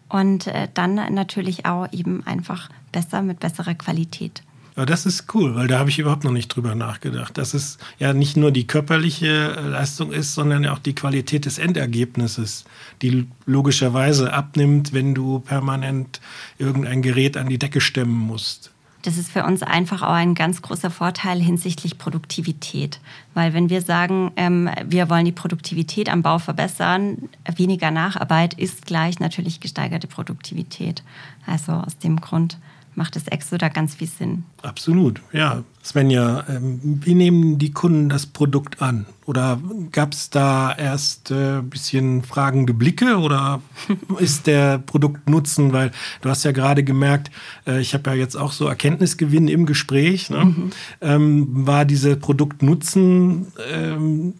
Und 0.07 0.47
äh, 0.47 0.67
dann 0.73 0.95
natürlich 1.13 1.65
auch 1.65 1.91
eben 1.91 2.25
einfach 2.27 2.69
besser 2.91 3.23
mit 3.23 3.39
besserer 3.39 3.73
Qualität. 3.73 4.43
Ja, 4.75 4.85
das 4.85 5.05
ist 5.05 5.33
cool, 5.35 5.53
weil 5.55 5.67
da 5.67 5.77
habe 5.77 5.89
ich 5.89 5.99
überhaupt 5.99 6.23
noch 6.23 6.31
nicht 6.31 6.47
drüber 6.47 6.73
nachgedacht. 6.73 7.37
Dass 7.37 7.53
es 7.53 7.77
ja 7.99 8.13
nicht 8.13 8.37
nur 8.37 8.51
die 8.51 8.65
körperliche 8.65 9.55
äh, 9.55 9.67
Leistung 9.67 10.11
ist, 10.11 10.33
sondern 10.33 10.65
auch 10.65 10.79
die 10.79 10.95
Qualität 10.95 11.45
des 11.45 11.59
Endergebnisses, 11.59 12.65
die 13.01 13.27
logischerweise 13.45 14.33
abnimmt, 14.33 14.91
wenn 14.93 15.13
du 15.13 15.39
permanent 15.39 16.21
irgendein 16.57 17.03
Gerät 17.03 17.37
an 17.37 17.49
die 17.49 17.59
Decke 17.59 17.81
stemmen 17.81 18.17
musst. 18.17 18.71
Das 19.03 19.17
ist 19.17 19.29
für 19.29 19.43
uns 19.43 19.61
einfach 19.61 20.01
auch 20.01 20.13
ein 20.13 20.33
ganz 20.33 20.61
großer 20.61 20.89
Vorteil 20.89 21.41
hinsichtlich 21.41 21.97
Produktivität. 21.97 23.01
Weil 23.33 23.53
wenn 23.53 23.69
wir 23.69 23.81
sagen, 23.81 24.31
ähm, 24.37 24.69
wir 24.85 25.09
wollen 25.09 25.25
die 25.25 25.33
Produktivität 25.33 26.09
am 26.09 26.23
Bau 26.23 26.39
verbessern, 26.39 27.29
weniger 27.57 27.91
Nacharbeit 27.91 28.53
ist 28.53 28.85
gleich 28.85 29.19
natürlich 29.19 29.59
gesteigerte 29.59 30.07
Produktivität. 30.07 31.03
Also 31.45 31.73
aus 31.73 31.97
dem 31.97 32.21
Grund 32.21 32.57
macht 32.95 33.15
das 33.15 33.27
Exo 33.27 33.57
da 33.57 33.69
ganz 33.69 33.95
viel 33.95 34.07
Sinn. 34.07 34.43
Absolut, 34.61 35.21
ja. 35.31 35.63
Svenja, 35.83 36.45
ähm, 36.47 36.79
wie 37.03 37.13
nehmen 37.13 37.57
die 37.57 37.71
Kunden 37.71 38.07
das 38.07 38.25
Produkt 38.25 38.81
an? 38.81 39.05
Oder 39.25 39.59
gab 39.91 40.13
es 40.13 40.29
da 40.29 40.73
erst 40.73 41.31
ein 41.31 41.59
äh, 41.59 41.61
bisschen 41.61 42.23
fragende 42.23 42.73
Blicke 42.73 43.17
oder 43.17 43.61
ist 44.19 44.47
der 44.47 44.77
Produktnutzen, 44.77 45.73
weil 45.73 45.91
du 46.21 46.29
hast 46.29 46.43
ja 46.43 46.51
gerade 46.51 46.83
gemerkt, 46.83 47.31
äh, 47.67 47.81
ich 47.81 47.93
habe 47.93 48.11
ja 48.11 48.15
jetzt 48.15 48.35
auch 48.35 48.53
so 48.53 48.67
Erkenntnisgewinn 48.67 49.47
im 49.47 49.65
Gespräch, 49.65 50.29
ne? 50.29 50.45
mhm. 50.45 50.69
ähm, 51.01 51.47
war 51.67 51.85
diese 51.85 52.15
Produktnutzen, 52.15 53.47
ähm, 53.69 54.35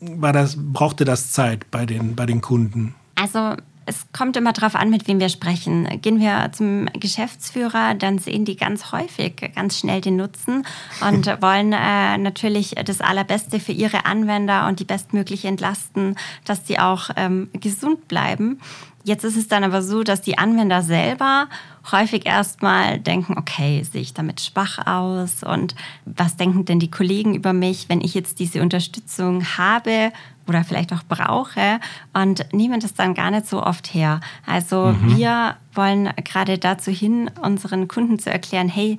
war 0.00 0.32
das, 0.32 0.56
brauchte 0.56 1.04
das 1.04 1.32
Zeit 1.32 1.70
bei 1.70 1.86
den, 1.86 2.14
bei 2.14 2.26
den 2.26 2.40
Kunden? 2.40 2.94
Also 3.14 3.56
es 3.86 4.06
kommt 4.12 4.36
immer 4.36 4.52
darauf 4.52 4.74
an, 4.74 4.90
mit 4.90 5.08
wem 5.08 5.20
wir 5.20 5.28
sprechen. 5.28 6.00
Gehen 6.00 6.20
wir 6.20 6.50
zum 6.52 6.86
Geschäftsführer, 6.94 7.94
dann 7.94 8.18
sehen 8.18 8.44
die 8.44 8.56
ganz 8.56 8.92
häufig 8.92 9.52
ganz 9.54 9.78
schnell 9.78 10.00
den 10.00 10.16
Nutzen 10.16 10.66
und 11.06 11.26
wollen 11.42 11.72
äh, 11.72 12.18
natürlich 12.18 12.74
das 12.84 13.00
Allerbeste 13.00 13.60
für 13.60 13.72
ihre 13.72 14.06
Anwender 14.06 14.66
und 14.68 14.80
die 14.80 14.84
bestmögliche 14.84 15.48
entlasten, 15.48 16.16
dass 16.44 16.66
sie 16.66 16.78
auch 16.78 17.10
ähm, 17.16 17.50
gesund 17.52 18.08
bleiben. 18.08 18.60
Jetzt 19.04 19.24
ist 19.24 19.36
es 19.36 19.48
dann 19.48 19.64
aber 19.64 19.82
so, 19.82 20.04
dass 20.04 20.20
die 20.20 20.38
Anwender 20.38 20.82
selber 20.82 21.48
häufig 21.90 22.26
erstmal 22.26 23.00
denken, 23.00 23.36
okay, 23.36 23.82
sehe 23.82 24.00
ich 24.00 24.14
damit 24.14 24.40
schwach 24.40 24.86
aus 24.86 25.42
und 25.42 25.74
was 26.04 26.36
denken 26.36 26.64
denn 26.64 26.78
die 26.78 26.90
Kollegen 26.90 27.34
über 27.34 27.52
mich, 27.52 27.88
wenn 27.88 28.00
ich 28.00 28.14
jetzt 28.14 28.38
diese 28.38 28.62
Unterstützung 28.62 29.44
habe 29.58 30.12
oder 30.46 30.62
vielleicht 30.62 30.92
auch 30.92 31.02
brauche 31.08 31.80
und 32.12 32.46
nehmen 32.52 32.78
das 32.78 32.94
dann 32.94 33.14
gar 33.14 33.32
nicht 33.32 33.46
so 33.46 33.62
oft 33.62 33.92
her. 33.92 34.20
Also 34.46 34.92
mhm. 34.92 35.16
wir 35.16 35.56
wollen 35.74 36.10
gerade 36.22 36.58
dazu 36.58 36.92
hin, 36.92 37.30
unseren 37.42 37.88
Kunden 37.88 38.20
zu 38.20 38.30
erklären, 38.30 38.68
hey, 38.68 38.98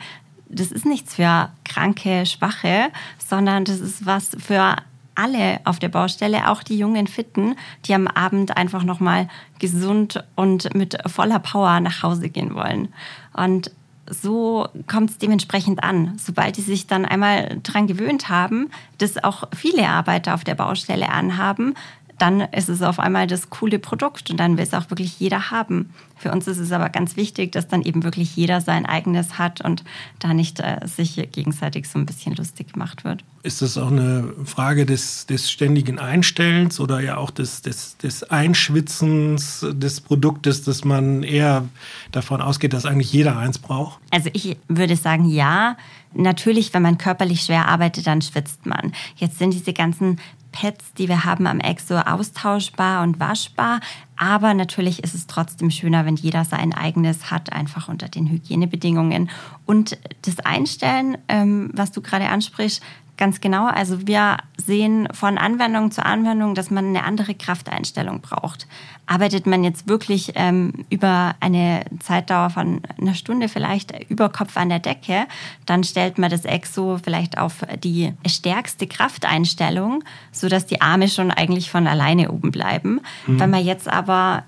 das 0.50 0.72
ist 0.72 0.86
nichts 0.86 1.15
für 1.15 1.50
kranke, 1.63 2.25
schwache, 2.25 2.89
sondern 3.17 3.65
das 3.65 3.79
ist 3.79 4.05
was 4.05 4.31
für 4.38 4.75
alle 5.15 5.60
auf 5.63 5.79
der 5.79 5.89
Baustelle, 5.89 6.50
auch 6.50 6.63
die 6.63 6.77
jungen 6.77 7.08
Fitten, 7.08 7.55
die 7.86 7.93
am 7.93 8.08
Abend 8.08 8.58
einfach 8.58 8.84
nochmal 8.84 9.27
gesund 9.60 10.24
und 10.36 10.74
mit 10.75 10.98
voller 11.08 11.39
Power 11.39 11.79
nach 11.79 12.03
Hause 12.03 12.29
gehen 12.29 12.55
wollen. 12.55 12.89
Und 13.34 13.72
so 14.10 14.67
kommt 14.88 15.12
es 15.12 15.17
dementsprechend 15.17 15.84
an. 15.84 16.13
Sobald 16.17 16.58
die 16.58 16.62
sich 16.62 16.88
dann 16.88 17.05
einmal 17.05 17.60
daran 17.63 17.88
gewöhnt 17.88 18.29
haben, 18.29 18.70
dass 18.98 19.24
auch 19.24 19.46
viele 19.55 19.88
Arbeiter 19.88 20.34
auf 20.34 20.43
der 20.43 20.55
Baustelle 20.55 21.10
anhaben, 21.10 21.74
dann 22.17 22.41
ist 22.41 22.70
es 22.70 22.82
auf 22.82 23.00
einmal 23.00 23.27
das 23.27 23.50
coole 23.50 23.79
Produkt 23.79 24.29
und 24.29 24.38
dann 24.38 24.58
will 24.58 24.63
es 24.63 24.74
auch 24.74 24.89
wirklich 24.89 25.20
jeder 25.20 25.51
haben. 25.51 25.89
Für 26.15 26.32
uns 26.32 26.48
ist 26.48 26.60
es 26.60 26.72
aber 26.72 26.89
ganz 26.89 27.17
wichtig, 27.17 27.51
dass 27.51 27.67
dann 27.67 27.82
eben 27.82 28.03
wirklich 28.03 28.36
jeder 28.36 28.62
sein 28.62 28.86
eigenes 28.86 29.38
hat 29.38 29.60
und 29.62 29.84
da 30.20 30.34
nicht 30.34 30.60
äh, 30.60 30.79
sich 30.86 31.15
gegenseitig 31.32 31.89
so 31.89 32.00
ein 32.00 32.05
bisschen 32.05 32.36
lustig 32.36 32.74
gemacht 32.74 33.03
wird. 33.03 33.24
Ist 33.41 33.62
das 33.62 33.77
auch 33.77 33.91
eine 33.91 34.34
Frage 34.46 34.86
des, 34.86 35.25
des 35.25 35.51
ständigen 35.51 36.00
Einstellens 36.00 36.79
oder 36.79 37.01
ja 37.01 37.17
auch 37.17 37.29
des, 37.29 37.62
des, 37.62 37.98
des 37.98 38.24
Einschwitzens 38.24 39.65
des 39.74 40.00
Produktes, 40.00 40.63
dass 40.63 40.86
man 40.86 41.24
eher 41.24 41.67
davon 42.13 42.41
ausgeht, 42.41 42.72
dass 42.72 42.86
eigentlich 42.86 43.12
jeder 43.12 43.38
eins 43.38 43.60
braucht? 43.60 44.00
Also 44.12 44.29
ich 44.34 44.58
würde 44.70 44.96
sagen, 44.96 45.25
ja. 45.25 45.75
Natürlich, 46.15 46.75
wenn 46.75 46.84
man 46.84 47.00
körperlich 47.00 47.41
schwer 47.41 47.67
arbeitet, 47.67 48.05
dann 48.05 48.22
schwitzt 48.22 48.67
man. 48.67 48.93
Jetzt 49.15 49.39
sind 49.39 49.51
diese 49.51 49.74
ganzen 49.74 50.20
Pads, 50.53 50.93
die 50.93 51.10
wir 51.10 51.25
haben 51.25 51.45
am 51.48 51.60
Exo, 51.60 51.98
austauschbar 51.98 53.03
und 53.03 53.19
waschbar. 53.19 53.81
Aber 54.15 54.53
natürlich 54.53 55.03
ist 55.03 55.15
es 55.15 55.27
trotzdem 55.27 55.69
schöner, 55.69 56.05
wenn 56.05 56.15
jeder 56.15 56.45
sein 56.45 56.74
eigenes 56.74 57.29
hat, 57.29 57.51
einfach 57.51 57.89
unter 57.89 58.07
den 58.07 58.29
Hygienebedingungen. 58.29 59.29
Und 59.65 59.98
das 60.22 60.39
Einstellen, 60.39 61.17
ähm, 61.27 61.72
was 61.74 61.91
du 61.91 62.01
gerade 62.01 62.29
ansprichst, 62.29 62.81
Ganz 63.15 63.41
genau. 63.41 63.67
Also 63.67 64.08
wir 64.08 64.38
sehen 64.58 65.08
von 65.13 65.38
Anwendung 65.38 65.91
zu 65.91 66.03
Anwendung, 66.03 66.55
dass 66.55 66.72
man 66.72 66.88
eine 66.88 67.03
andere 67.03 67.36
Krafteinstellung 67.36 68.22
braucht. 68.22 68.67
Arbeitet 69.05 69.46
man 69.46 69.63
jetzt 69.63 69.88
wirklich 69.88 70.32
ähm, 70.36 70.86
über 70.89 71.36
eine 71.39 71.86
Zeitdauer 72.00 72.50
von 72.50 72.82
einer 73.00 73.13
Stunde 73.13 73.50
vielleicht 73.50 73.93
über 74.10 74.29
Kopf 74.29 74.58
an 74.58 74.70
der 74.70 74.79
Decke, 74.79 75.27
dann 75.65 75.84
stellt 75.84 76.17
man 76.17 76.32
das 76.32 76.46
Exo 76.46 77.00
vielleicht 77.03 77.38
auf 77.38 77.63
die 77.84 78.13
stärkste 78.25 78.88
Krafteinstellung, 78.88 80.03
sodass 80.32 80.65
die 80.65 80.82
Arme 80.82 81.08
schon 81.08 81.29
eigentlich 81.29 81.70
von 81.70 81.86
alleine 81.86 82.32
oben 82.32 82.50
bleiben. 82.50 83.01
Mhm. 83.27 83.39
Wenn 83.39 83.50
man 83.51 83.63
jetzt 83.63 83.88
aber 83.88 84.43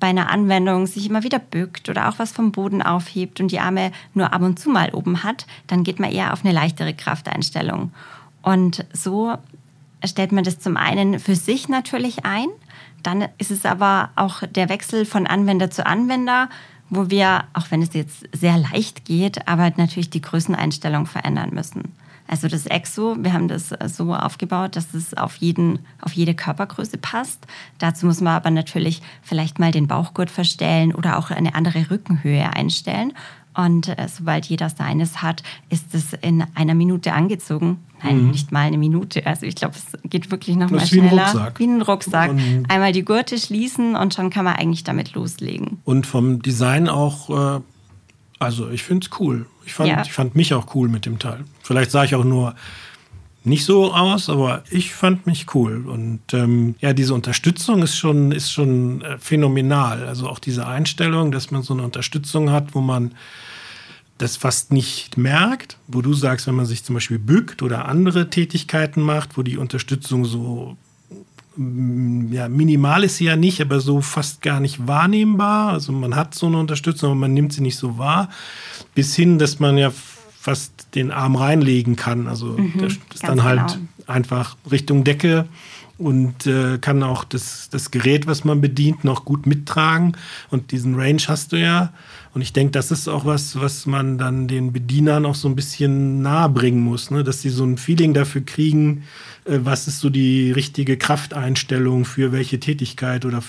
bei 0.00 0.08
einer 0.08 0.30
Anwendung 0.30 0.86
sich 0.86 1.08
immer 1.08 1.22
wieder 1.22 1.38
bückt 1.38 1.88
oder 1.88 2.08
auch 2.08 2.18
was 2.18 2.32
vom 2.32 2.52
Boden 2.52 2.82
aufhebt 2.82 3.40
und 3.40 3.50
die 3.50 3.60
Arme 3.60 3.92
nur 4.14 4.32
ab 4.32 4.42
und 4.42 4.58
zu 4.58 4.70
mal 4.70 4.90
oben 4.94 5.24
hat, 5.24 5.46
dann 5.66 5.82
geht 5.84 5.98
man 5.98 6.12
eher 6.12 6.32
auf 6.32 6.44
eine 6.44 6.54
leichtere 6.54 6.94
Krafteinstellung. 6.94 7.92
Und 8.42 8.86
so 8.92 9.36
stellt 10.04 10.32
man 10.32 10.44
das 10.44 10.60
zum 10.60 10.76
einen 10.76 11.18
für 11.18 11.34
sich 11.34 11.68
natürlich 11.68 12.24
ein, 12.24 12.46
dann 13.02 13.28
ist 13.38 13.50
es 13.50 13.64
aber 13.64 14.10
auch 14.16 14.42
der 14.46 14.68
Wechsel 14.68 15.04
von 15.04 15.26
Anwender 15.26 15.70
zu 15.70 15.86
Anwender, 15.86 16.48
wo 16.90 17.10
wir, 17.10 17.44
auch 17.52 17.70
wenn 17.70 17.82
es 17.82 17.92
jetzt 17.92 18.24
sehr 18.32 18.56
leicht 18.56 19.04
geht, 19.04 19.46
aber 19.46 19.70
natürlich 19.76 20.10
die 20.10 20.22
Größeneinstellung 20.22 21.06
verändern 21.06 21.50
müssen. 21.52 21.92
Also 22.28 22.46
das 22.46 22.66
Exo, 22.66 23.16
wir 23.18 23.32
haben 23.32 23.48
das 23.48 23.72
äh, 23.72 23.88
so 23.88 24.14
aufgebaut, 24.14 24.76
dass 24.76 24.94
es 24.94 25.14
auf, 25.14 25.36
jeden, 25.36 25.80
auf 26.00 26.12
jede 26.12 26.34
Körpergröße 26.34 26.98
passt. 26.98 27.46
Dazu 27.78 28.06
muss 28.06 28.20
man 28.20 28.34
aber 28.34 28.50
natürlich 28.50 29.02
vielleicht 29.22 29.58
mal 29.58 29.72
den 29.72 29.88
Bauchgurt 29.88 30.30
verstellen 30.30 30.94
oder 30.94 31.18
auch 31.18 31.30
eine 31.30 31.54
andere 31.54 31.90
Rückenhöhe 31.90 32.54
einstellen. 32.54 33.12
Und 33.58 33.88
äh, 33.88 34.06
sobald 34.08 34.46
jeder 34.46 34.70
seines 34.70 35.20
hat, 35.20 35.42
ist 35.68 35.94
es 35.94 36.12
in 36.12 36.44
einer 36.54 36.74
Minute 36.74 37.12
angezogen. 37.12 37.78
Nein, 38.04 38.26
mhm. 38.26 38.30
nicht 38.30 38.52
mal 38.52 38.60
eine 38.60 38.78
Minute. 38.78 39.26
Also 39.26 39.46
ich 39.46 39.56
glaube, 39.56 39.74
es 39.74 39.98
geht 40.08 40.30
wirklich 40.30 40.54
noch 40.54 40.70
mal 40.70 40.86
schneller. 40.86 41.10
Wie 41.10 41.16
ein 41.16 41.18
Rucksack. 41.18 41.58
Wie 41.58 41.66
ein 41.66 41.82
Rucksack. 41.82 42.30
Und 42.30 42.66
Einmal 42.68 42.92
die 42.92 43.04
Gurte 43.04 43.36
schließen 43.36 43.96
und 43.96 44.14
schon 44.14 44.30
kann 44.30 44.44
man 44.44 44.54
eigentlich 44.54 44.84
damit 44.84 45.14
loslegen. 45.14 45.80
Und 45.84 46.06
vom 46.06 46.40
Design 46.40 46.88
auch, 46.88 47.56
äh, 47.56 47.60
also 48.38 48.70
ich 48.70 48.82
finde 48.82 49.06
es 49.06 49.20
cool. 49.20 49.46
Ich 49.66 49.74
fand, 49.74 49.88
ja. 49.88 50.02
ich 50.02 50.12
fand 50.12 50.34
mich 50.34 50.54
auch 50.54 50.74
cool 50.74 50.88
mit 50.88 51.06
dem 51.06 51.18
Teil. 51.18 51.44
Vielleicht 51.62 51.90
sah 51.90 52.04
ich 52.04 52.14
auch 52.14 52.24
nur 52.24 52.54
nicht 53.44 53.64
so 53.64 53.92
aus, 53.92 54.28
aber 54.28 54.62
ich 54.70 54.94
fand 54.94 55.26
mich 55.26 55.54
cool. 55.54 55.86
Und 55.86 56.20
ähm, 56.32 56.74
ja, 56.80 56.92
diese 56.92 57.14
Unterstützung 57.14 57.82
ist 57.82 57.96
schon, 57.96 58.32
ist 58.32 58.52
schon 58.52 59.02
äh, 59.02 59.18
phänomenal. 59.18 60.06
Also 60.06 60.28
auch 60.28 60.38
diese 60.38 60.66
Einstellung, 60.66 61.32
dass 61.32 61.50
man 61.50 61.62
so 61.62 61.74
eine 61.74 61.82
Unterstützung 61.82 62.50
hat, 62.50 62.74
wo 62.74 62.80
man 62.80 63.14
das 64.18 64.36
fast 64.36 64.72
nicht 64.72 65.16
merkt, 65.16 65.78
wo 65.86 66.02
du 66.02 66.12
sagst, 66.12 66.46
wenn 66.48 66.56
man 66.56 66.66
sich 66.66 66.84
zum 66.84 66.94
Beispiel 66.94 67.20
bückt 67.20 67.62
oder 67.62 67.86
andere 67.86 68.30
Tätigkeiten 68.30 69.00
macht, 69.00 69.38
wo 69.38 69.42
die 69.42 69.56
Unterstützung 69.56 70.24
so 70.24 70.76
ja, 72.30 72.48
minimal 72.48 73.02
ist 73.04 73.16
sie 73.16 73.24
ja 73.24 73.36
nicht, 73.36 73.60
aber 73.60 73.80
so 73.80 74.00
fast 74.00 74.42
gar 74.42 74.60
nicht 74.60 74.86
wahrnehmbar. 74.86 75.72
Also 75.72 75.92
man 75.92 76.14
hat 76.14 76.34
so 76.34 76.46
eine 76.46 76.58
Unterstützung, 76.58 77.10
aber 77.10 77.20
man 77.20 77.34
nimmt 77.34 77.52
sie 77.52 77.62
nicht 77.62 77.76
so 77.76 77.98
wahr 77.98 78.28
bis 78.94 79.16
hin, 79.16 79.38
dass 79.38 79.58
man 79.58 79.76
ja 79.76 79.92
fast 80.40 80.94
den 80.94 81.10
Arm 81.10 81.36
reinlegen 81.36 81.96
kann. 81.96 82.28
Also 82.28 82.46
mhm, 82.46 82.74
das 82.78 82.92
ist 83.12 83.24
dann 83.24 83.42
halt 83.42 83.74
genau. 83.74 83.88
einfach 84.06 84.56
Richtung 84.70 85.02
Decke 85.02 85.46
und 85.98 86.46
äh, 86.46 86.78
kann 86.78 87.02
auch 87.02 87.24
das, 87.24 87.70
das 87.70 87.90
Gerät, 87.90 88.28
was 88.28 88.44
man 88.44 88.60
bedient, 88.60 89.02
noch 89.02 89.24
gut 89.24 89.46
mittragen. 89.46 90.16
Und 90.48 90.70
diesen 90.70 90.94
Range 90.94 91.20
hast 91.26 91.50
du 91.52 91.56
ja. 91.56 91.92
Und 92.34 92.42
ich 92.42 92.52
denke, 92.52 92.70
das 92.70 92.92
ist 92.92 93.08
auch 93.08 93.24
was, 93.24 93.60
was 93.60 93.84
man 93.84 94.16
dann 94.16 94.46
den 94.46 94.72
Bedienern 94.72 95.26
auch 95.26 95.34
so 95.34 95.48
ein 95.48 95.56
bisschen 95.56 96.22
nahe 96.22 96.48
bringen 96.48 96.80
muss, 96.80 97.10
ne? 97.10 97.24
dass 97.24 97.42
sie 97.42 97.50
so 97.50 97.64
ein 97.64 97.78
Feeling 97.78 98.14
dafür 98.14 98.42
kriegen, 98.42 99.02
was 99.48 99.88
ist 99.88 100.00
so 100.00 100.10
die 100.10 100.52
richtige 100.52 100.96
Krafteinstellung 100.96 102.04
für 102.04 102.32
welche 102.32 102.60
Tätigkeit 102.60 103.24
oder 103.24 103.42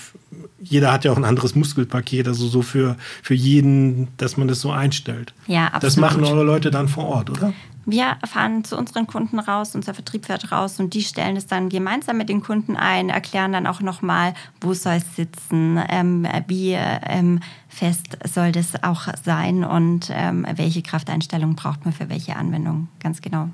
jeder 0.60 0.92
hat 0.92 1.04
ja 1.04 1.12
auch 1.12 1.16
ein 1.16 1.24
anderes 1.24 1.54
Muskelpaket, 1.54 2.28
also 2.28 2.46
so 2.46 2.62
für, 2.62 2.96
für 3.22 3.34
jeden, 3.34 4.08
dass 4.16 4.36
man 4.36 4.48
das 4.48 4.60
so 4.60 4.70
einstellt. 4.70 5.32
Ja, 5.46 5.66
absolut. 5.66 5.84
Das 5.84 5.96
machen 5.96 6.24
eure 6.24 6.44
Leute 6.44 6.70
dann 6.70 6.88
vor 6.88 7.06
Ort, 7.06 7.30
oder? 7.30 7.52
Wir 7.86 8.18
fahren 8.26 8.62
zu 8.62 8.76
unseren 8.76 9.06
Kunden 9.06 9.38
raus, 9.38 9.74
unser 9.74 9.94
Vertrieb 9.94 10.26
fährt 10.26 10.52
raus 10.52 10.78
und 10.78 10.92
die 10.92 11.02
stellen 11.02 11.36
es 11.36 11.46
dann 11.46 11.70
gemeinsam 11.70 12.18
mit 12.18 12.28
den 12.28 12.42
Kunden 12.42 12.76
ein, 12.76 13.08
erklären 13.08 13.52
dann 13.52 13.66
auch 13.66 13.80
nochmal, 13.80 14.34
wo 14.60 14.74
soll 14.74 14.94
es 14.94 15.16
sitzen, 15.16 15.80
ähm, 15.88 16.26
wie 16.46 16.72
ähm, 16.72 17.40
fest 17.68 18.18
soll 18.32 18.52
das 18.52 18.82
auch 18.82 19.08
sein 19.24 19.64
und 19.64 20.10
ähm, 20.12 20.46
welche 20.56 20.82
Krafteinstellungen 20.82 21.56
braucht 21.56 21.84
man 21.84 21.94
für 21.94 22.10
welche 22.10 22.36
Anwendung, 22.36 22.88
ganz 23.00 23.22
genau. 23.22 23.48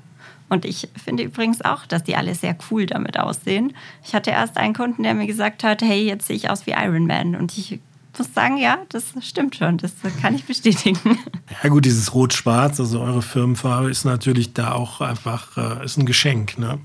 Und 0.49 0.65
ich 0.65 0.87
finde 1.03 1.23
übrigens 1.23 1.61
auch, 1.61 1.85
dass 1.85 2.03
die 2.03 2.15
alle 2.15 2.33
sehr 2.33 2.57
cool 2.71 2.85
damit 2.85 3.19
aussehen. 3.19 3.73
Ich 4.03 4.13
hatte 4.13 4.31
erst 4.31 4.57
einen 4.57 4.73
Kunden, 4.73 5.03
der 5.03 5.13
mir 5.13 5.27
gesagt 5.27 5.63
hat, 5.63 5.81
hey, 5.81 6.05
jetzt 6.05 6.27
sehe 6.27 6.35
ich 6.35 6.49
aus 6.49 6.65
wie 6.65 6.71
Iron 6.71 7.05
Man. 7.05 7.35
Und 7.35 7.57
ich 7.57 7.79
muss 8.17 8.33
sagen, 8.33 8.57
ja, 8.57 8.79
das 8.89 9.13
stimmt 9.21 9.55
schon. 9.55 9.77
Das 9.77 9.93
kann 10.21 10.35
ich 10.35 10.45
bestätigen. 10.45 10.99
Ja 11.63 11.69
gut, 11.69 11.85
dieses 11.85 12.13
Rot-Schwarz, 12.13 12.79
also 12.79 13.01
eure 13.01 13.21
Firmenfarbe, 13.21 13.89
ist 13.89 14.05
natürlich 14.05 14.53
da 14.53 14.73
auch 14.73 15.01
einfach, 15.01 15.57
äh, 15.57 15.85
ist 15.85 15.97
ein 15.97 16.05
Geschenk. 16.05 16.57
Ne? 16.57 16.77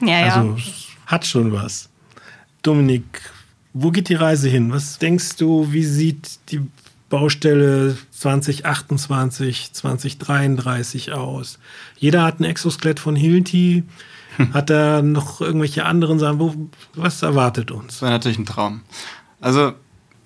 Ja, 0.00 0.26
ja. 0.26 0.34
Also 0.34 0.56
hat 1.06 1.24
schon 1.24 1.52
was. 1.52 1.88
Dominik, 2.62 3.04
wo 3.72 3.90
geht 3.90 4.08
die 4.08 4.14
Reise 4.14 4.48
hin? 4.48 4.72
Was 4.72 4.98
denkst 4.98 5.36
du, 5.36 5.72
wie 5.72 5.84
sieht 5.84 6.38
die 6.50 6.60
Baustelle 7.08 7.96
2028, 8.10 9.72
2033 9.72 11.12
aus? 11.12 11.58
Jeder 11.96 12.22
hat 12.24 12.40
ein 12.40 12.44
Exoskelett 12.44 13.00
von 13.00 13.16
Hilti. 13.16 13.84
Hat 14.52 14.70
er 14.70 15.02
noch 15.02 15.40
irgendwelche 15.40 15.84
anderen 15.84 16.18
Sachen? 16.18 16.38
Wo, 16.38 16.54
was 16.94 17.22
erwartet 17.22 17.70
uns? 17.72 17.94
Das 17.94 18.02
wäre 18.02 18.12
natürlich 18.12 18.38
ein 18.38 18.46
Traum. 18.46 18.82
Also 19.40 19.72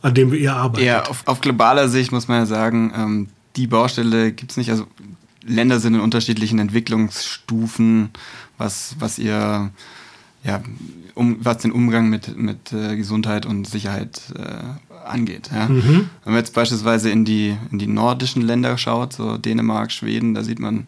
an 0.02 0.14
dem 0.14 0.34
ihr 0.34 0.54
arbeitet. 0.54 0.86
Ja, 0.86 1.04
auf, 1.06 1.22
auf 1.26 1.40
globaler 1.40 1.88
Sicht 1.88 2.12
muss 2.12 2.28
man 2.28 2.40
ja 2.40 2.46
sagen, 2.46 2.92
ähm, 2.94 3.28
die 3.56 3.66
Baustelle 3.66 4.32
gibt 4.32 4.50
es 4.50 4.56
nicht. 4.56 4.70
Also 4.70 4.86
Länder 5.44 5.80
sind 5.80 5.94
in 5.94 6.00
unterschiedlichen 6.00 6.58
Entwicklungsstufen, 6.58 8.10
was, 8.58 8.96
was 8.98 9.18
ihr 9.18 9.70
ja, 10.44 10.60
um, 11.14 11.36
was 11.40 11.58
den 11.58 11.72
Umgang 11.72 12.08
mit, 12.10 12.36
mit 12.36 12.72
äh, 12.72 12.96
Gesundheit 12.96 13.46
und 13.46 13.66
Sicherheit 13.66 14.22
äh, 14.36 14.91
angeht. 15.04 15.50
Ja. 15.52 15.68
Mhm. 15.68 16.10
Wenn 16.24 16.32
man 16.32 16.36
jetzt 16.36 16.54
beispielsweise 16.54 17.10
in 17.10 17.24
die, 17.24 17.56
in 17.70 17.78
die 17.78 17.86
nordischen 17.86 18.42
Länder 18.42 18.78
schaut, 18.78 19.12
so 19.12 19.38
Dänemark, 19.38 19.92
Schweden, 19.92 20.34
da 20.34 20.42
sieht 20.42 20.58
man, 20.58 20.86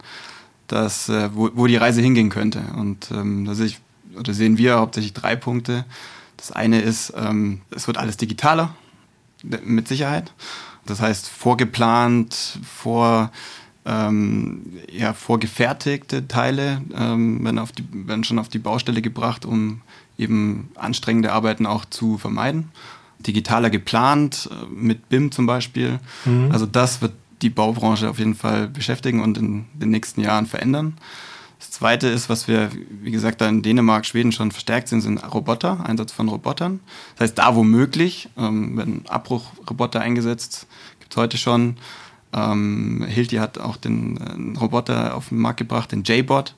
dass, 0.67 1.09
äh, 1.09 1.31
wo, 1.35 1.51
wo 1.55 1.67
die 1.67 1.77
Reise 1.77 2.01
hingehen 2.01 2.31
könnte. 2.31 2.63
Und 2.77 3.11
ähm, 3.11 3.45
da 3.45 3.55
sehe 3.55 3.67
ich, 3.67 3.81
oder 4.19 4.33
sehen 4.33 4.59
wir 4.59 4.79
hauptsächlich 4.79 5.13
drei 5.13 5.37
Punkte. 5.37 5.85
Das 6.37 6.53
eine 6.53 6.81
ist, 6.81 7.13
ähm, 7.17 7.61
es 7.71 7.87
wird 7.87 7.99
alles 7.99 8.17
digitaler, 8.17 8.75
mit 9.65 9.89
Sicherheit. 9.89 10.33
Das 10.87 11.01
heißt, 11.01 11.29
vorgeplant, 11.29 12.59
vor, 12.63 13.31
ähm, 13.85 14.63
ja, 14.91 15.13
vorgefertigte 15.13 16.29
Teile 16.29 16.83
ähm, 16.95 17.45
werden, 17.45 17.59
auf 17.59 17.73
die, 17.73 17.85
werden 17.93 18.25
schon 18.25 18.39
auf 18.39 18.49
die 18.49 18.59
Baustelle 18.59 19.03
gebracht, 19.03 19.45
um 19.45 19.83
eben 20.19 20.71
anstrengende 20.75 21.33
Arbeiten 21.33 21.67
auch 21.67 21.85
zu 21.85 22.19
vermeiden. 22.19 22.71
Digitaler 23.27 23.71
geplant, 23.71 24.49
äh, 24.51 24.67
mit 24.73 25.09
BIM 25.09 25.33
zum 25.33 25.47
Beispiel. 25.47 26.01
Mhm. 26.25 26.51
Also 26.53 26.67
das 26.67 27.03
wird 27.03 27.13
die 27.43 27.51
Baubranche 27.51 28.09
auf 28.09 28.19
jeden 28.19 28.35
Fall 28.35 28.69
beschäftigen 28.69 29.23
und 29.23 29.39
in 29.39 29.67
den 29.75 29.91
nächsten 29.91 30.21
Jahren 30.21 30.47
verändern. 30.47 30.95
Das 31.59 31.71
Zweite 31.71 32.09
ist, 32.09 32.29
was 32.29 32.49
wir, 32.49 32.71
wie 33.03 33.11
gesagt, 33.11 33.41
da 33.41 33.49
in 33.49 33.63
Dänemark, 33.63 34.05
Schweden 34.07 34.33
schon 34.33 34.51
verstärkt 34.51 34.89
sind, 34.89 35.01
sind 35.01 35.19
Roboter, 35.33 35.85
Einsatz 35.87 36.13
von 36.13 36.29
Robotern. 36.29 36.81
Das 37.17 37.29
heißt, 37.29 37.39
da 37.39 37.55
wo 37.55 37.63
möglich 37.63 38.29
ähm, 38.37 38.77
werden 38.77 39.05
Abbruchroboter 39.09 40.01
eingesetzt, 40.01 40.67
gibt 41.01 41.13
es 41.13 41.17
heute 41.17 41.39
schon. 41.39 41.77
Ähm, 42.33 43.05
Hilti 43.09 43.37
hat 43.37 43.59
auch 43.59 43.77
den 43.77 44.17
äh, 44.57 44.59
Roboter 44.59 45.15
auf 45.15 45.29
den 45.29 45.39
Markt 45.39 45.59
gebracht, 45.59 45.93
den 45.93 46.03
J-Bot, 46.03 46.55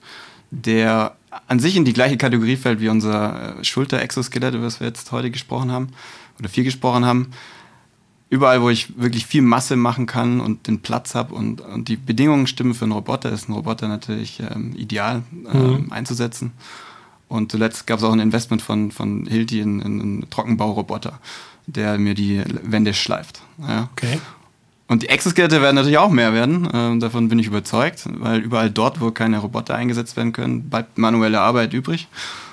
der 0.50 1.16
an 1.46 1.60
sich 1.60 1.76
in 1.76 1.84
die 1.84 1.92
gleiche 1.92 2.16
Kategorie 2.16 2.56
fällt 2.56 2.80
wie 2.80 2.88
unser 2.88 3.58
äh, 3.58 3.64
Schulter-Exoskelett, 3.64 4.54
über 4.54 4.64
das 4.64 4.80
wir 4.80 4.86
jetzt 4.86 5.12
heute 5.12 5.30
gesprochen 5.30 5.70
haben 5.70 5.88
oder 6.38 6.48
viel 6.48 6.64
gesprochen 6.64 7.04
haben 7.04 7.32
überall, 8.28 8.62
wo 8.62 8.70
ich 8.70 8.98
wirklich 9.00 9.26
viel 9.26 9.42
Masse 9.42 9.76
machen 9.76 10.06
kann 10.06 10.40
und 10.40 10.66
den 10.66 10.80
Platz 10.80 11.14
habe 11.14 11.34
und, 11.34 11.60
und 11.60 11.88
die 11.88 11.96
Bedingungen 11.96 12.46
stimmen 12.46 12.74
für 12.74 12.84
einen 12.84 12.92
Roboter, 12.92 13.30
ist 13.30 13.48
ein 13.48 13.52
Roboter 13.52 13.88
natürlich 13.88 14.40
ähm, 14.40 14.74
ideal 14.76 15.22
ähm, 15.52 15.84
mhm. 15.84 15.92
einzusetzen. 15.92 16.52
Und 17.28 17.50
zuletzt 17.50 17.86
gab 17.86 17.98
es 17.98 18.04
auch 18.04 18.12
ein 18.12 18.20
Investment 18.20 18.62
von, 18.62 18.90
von 18.90 19.26
Hilti 19.26 19.60
in, 19.60 19.80
in 19.80 20.00
einen 20.00 20.30
Trockenbauroboter, 20.30 21.18
der 21.66 21.98
mir 21.98 22.14
die 22.14 22.42
Wände 22.62 22.94
schleift. 22.94 23.42
Ja. 23.58 23.88
Okay. 23.92 24.20
Und 24.88 25.02
die 25.02 25.08
Exoskelette 25.08 25.60
werden 25.60 25.74
natürlich 25.74 25.98
auch 25.98 26.10
mehr 26.10 26.32
werden, 26.32 26.66
äh, 26.66 26.98
davon 26.98 27.28
bin 27.28 27.38
ich 27.38 27.48
überzeugt, 27.48 28.04
weil 28.06 28.40
überall 28.40 28.70
dort, 28.70 29.00
wo 29.00 29.10
keine 29.10 29.38
Roboter 29.38 29.74
eingesetzt 29.74 30.16
werden 30.16 30.32
können, 30.32 30.70
bleibt 30.70 30.96
manuelle 30.96 31.40
Arbeit 31.40 31.72
übrig. 31.72 32.08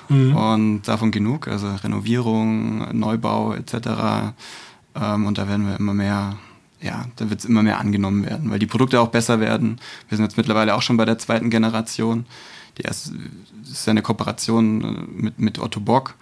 Mhm. 0.08 0.36
Und 0.36 0.82
davon 0.82 1.10
genug, 1.12 1.48
also 1.48 1.68
Renovierung, 1.82 2.98
Neubau 2.98 3.54
etc 3.54 4.34
ähm, 4.94 5.26
und 5.26 5.38
da 5.38 5.48
werden 5.48 5.66
wir 5.66 5.76
immer 5.76 5.94
mehr, 5.94 6.36
ja, 6.80 7.06
da 7.16 7.30
wird 7.30 7.40
es 7.40 7.46
immer 7.46 7.62
mehr 7.62 7.78
angenommen 7.78 8.24
werden, 8.24 8.50
weil 8.50 8.58
die 8.58 8.66
Produkte 8.66 9.00
auch 9.00 9.08
besser 9.08 9.40
werden. 9.40 9.80
Wir 10.08 10.16
sind 10.16 10.24
jetzt 10.24 10.36
mittlerweile 10.36 10.74
auch 10.74 10.82
schon 10.82 10.96
bei 10.96 11.04
der 11.04 11.18
zweiten 11.18 11.50
Generation. 11.50 12.26
Die 12.78 12.82
erste 12.82 13.12
ist 13.62 13.86
ja 13.86 13.92
eine 13.92 14.02
Kooperation 14.02 14.82
äh, 14.82 15.22
mit, 15.22 15.38
mit 15.38 15.58
Otto 15.58 15.80
Bock. 15.80 16.14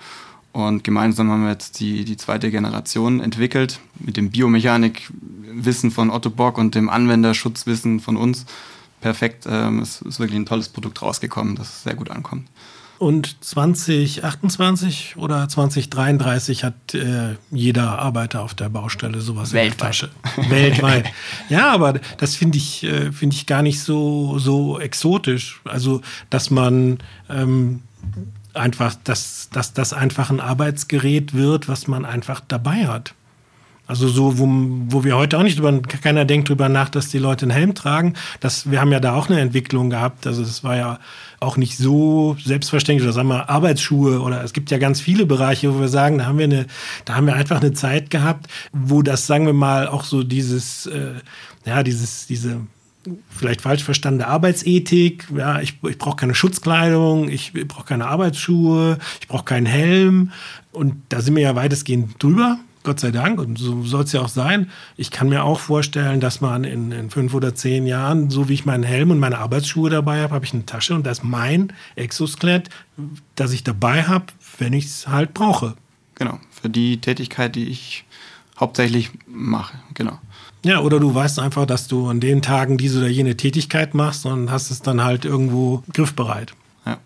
Und 0.52 0.84
gemeinsam 0.84 1.30
haben 1.30 1.44
wir 1.44 1.50
jetzt 1.50 1.80
die, 1.80 2.04
die 2.04 2.16
zweite 2.16 2.50
Generation 2.50 3.20
entwickelt 3.20 3.80
mit 3.98 4.18
dem 4.18 4.30
Biomechanikwissen 4.30 5.90
von 5.90 6.10
Otto 6.10 6.28
Bock 6.28 6.58
und 6.58 6.74
dem 6.74 6.90
Anwenderschutzwissen 6.90 8.00
von 8.00 8.16
uns. 8.16 8.44
Perfekt, 9.00 9.46
ähm, 9.48 9.80
es 9.80 10.02
ist 10.02 10.20
wirklich 10.20 10.38
ein 10.38 10.46
tolles 10.46 10.68
Produkt 10.68 11.00
rausgekommen, 11.00 11.56
das 11.56 11.82
sehr 11.82 11.94
gut 11.94 12.10
ankommt. 12.10 12.46
Und 12.98 13.42
2028 13.42 15.16
oder 15.16 15.48
2033 15.48 16.62
hat 16.62 16.94
äh, 16.94 17.34
jeder 17.50 17.98
Arbeiter 17.98 18.42
auf 18.42 18.54
der 18.54 18.68
Baustelle 18.68 19.20
sowas 19.20 19.52
Weltweit. 19.52 19.72
in 19.72 19.78
der 19.78 19.86
Tasche. 19.86 20.10
Weltweit. 20.50 21.12
Ja, 21.48 21.72
aber 21.72 21.94
das 22.18 22.36
finde 22.36 22.58
ich, 22.58 22.84
äh, 22.84 23.10
finde 23.10 23.34
ich 23.34 23.46
gar 23.46 23.62
nicht 23.62 23.80
so, 23.80 24.38
so 24.38 24.78
exotisch. 24.78 25.60
Also, 25.64 26.00
dass 26.30 26.50
man 26.50 26.98
ähm, 27.28 27.82
einfach, 28.54 28.94
dass, 29.04 29.48
dass 29.52 29.72
das 29.72 29.92
einfach 29.92 30.30
ein 30.30 30.40
Arbeitsgerät 30.40 31.34
wird, 31.34 31.68
was 31.68 31.86
man 31.86 32.04
einfach 32.04 32.40
dabei 32.46 32.86
hat. 32.86 33.14
Also 33.86 34.08
so, 34.08 34.38
wo, 34.38 34.48
wo 34.88 35.04
wir 35.04 35.16
heute 35.16 35.36
auch 35.36 35.42
nicht 35.42 35.58
drüber, 35.58 35.82
keiner 35.82 36.24
denkt 36.24 36.48
drüber 36.48 36.68
nach, 36.68 36.88
dass 36.88 37.08
die 37.08 37.18
Leute 37.18 37.44
einen 37.44 37.50
Helm 37.50 37.74
tragen. 37.74 38.14
Das, 38.40 38.70
wir 38.70 38.80
haben 38.80 38.92
ja 38.92 39.00
da 39.00 39.14
auch 39.14 39.28
eine 39.28 39.40
Entwicklung 39.40 39.90
gehabt. 39.90 40.26
Also 40.26 40.42
das 40.42 40.62
war 40.62 40.76
ja 40.76 40.98
auch 41.40 41.56
nicht 41.56 41.76
so 41.76 42.36
selbstverständlich. 42.42 43.04
Oder 43.04 43.12
sagen 43.12 43.28
wir 43.28 43.50
Arbeitsschuhe 43.50 44.20
oder 44.20 44.42
es 44.44 44.52
gibt 44.52 44.70
ja 44.70 44.78
ganz 44.78 45.00
viele 45.00 45.26
Bereiche, 45.26 45.74
wo 45.74 45.80
wir 45.80 45.88
sagen, 45.88 46.18
da 46.18 46.26
haben 46.26 46.38
wir 46.38 46.44
eine, 46.44 46.66
da 47.04 47.16
haben 47.16 47.26
wir 47.26 47.34
einfach 47.34 47.60
eine 47.60 47.72
Zeit 47.72 48.08
gehabt, 48.08 48.46
wo 48.72 49.02
das, 49.02 49.26
sagen 49.26 49.46
wir 49.46 49.52
mal, 49.52 49.88
auch 49.88 50.04
so 50.04 50.22
dieses, 50.22 50.86
äh, 50.86 51.14
ja, 51.66 51.82
dieses, 51.82 52.26
diese 52.28 52.60
vielleicht 53.28 53.62
falsch 53.62 53.84
verstandene 53.84 54.28
Arbeitsethik. 54.28 55.26
Ja, 55.36 55.60
ich, 55.60 55.78
ich 55.88 55.98
brauche 55.98 56.16
keine 56.16 56.34
Schutzkleidung, 56.34 57.28
ich 57.28 57.52
brauche 57.66 57.86
keine 57.86 58.06
Arbeitsschuhe, 58.06 58.98
ich 59.20 59.28
brauche 59.28 59.44
keinen 59.44 59.66
Helm. 59.66 60.32
Und 60.72 60.96
da 61.08 61.20
sind 61.20 61.36
wir 61.36 61.42
ja 61.42 61.54
weitestgehend 61.54 62.22
drüber. 62.22 62.58
Gott 62.84 62.98
sei 62.98 63.12
Dank, 63.12 63.38
und 63.38 63.58
so 63.58 63.84
soll 63.84 64.02
es 64.02 64.12
ja 64.12 64.22
auch 64.22 64.28
sein. 64.28 64.68
Ich 64.96 65.12
kann 65.12 65.28
mir 65.28 65.44
auch 65.44 65.60
vorstellen, 65.60 66.18
dass 66.18 66.40
man 66.40 66.64
in, 66.64 66.90
in, 66.90 67.10
fünf 67.10 67.32
oder 67.32 67.54
zehn 67.54 67.86
Jahren, 67.86 68.28
so 68.28 68.48
wie 68.48 68.54
ich 68.54 68.64
meinen 68.64 68.82
Helm 68.82 69.12
und 69.12 69.20
meine 69.20 69.38
Arbeitsschuhe 69.38 69.88
dabei 69.88 70.20
habe, 70.20 70.34
habe 70.34 70.44
ich 70.44 70.52
eine 70.52 70.66
Tasche 70.66 70.94
und 70.94 71.06
da 71.06 71.12
ist 71.12 71.22
mein 71.22 71.72
Exoskelett, 71.94 72.70
das 73.36 73.52
ich 73.52 73.62
dabei 73.62 74.04
habe, 74.04 74.26
wenn 74.58 74.72
ich 74.72 74.86
es 74.86 75.06
halt 75.06 75.32
brauche. 75.32 75.76
Genau, 76.16 76.40
für 76.50 76.68
die 76.68 77.00
Tätigkeit, 77.00 77.54
die 77.54 77.68
ich 77.68 78.04
hauptsächlich 78.58 79.10
mache, 79.26 79.78
genau. 79.94 80.18
Ja, 80.64 80.80
oder 80.80 81.00
du 81.00 81.12
weißt 81.12 81.40
einfach, 81.40 81.66
dass 81.66 81.88
du 81.88 82.08
an 82.08 82.20
den 82.20 82.40
Tagen 82.40 82.78
diese 82.78 82.98
oder 82.98 83.08
jene 83.08 83.36
Tätigkeit 83.36 83.94
machst 83.94 84.26
und 84.26 84.50
hast 84.50 84.70
es 84.70 84.80
dann 84.80 85.02
halt 85.02 85.24
irgendwo 85.24 85.82
griffbereit. 85.92 86.54
Ja. 86.86 86.98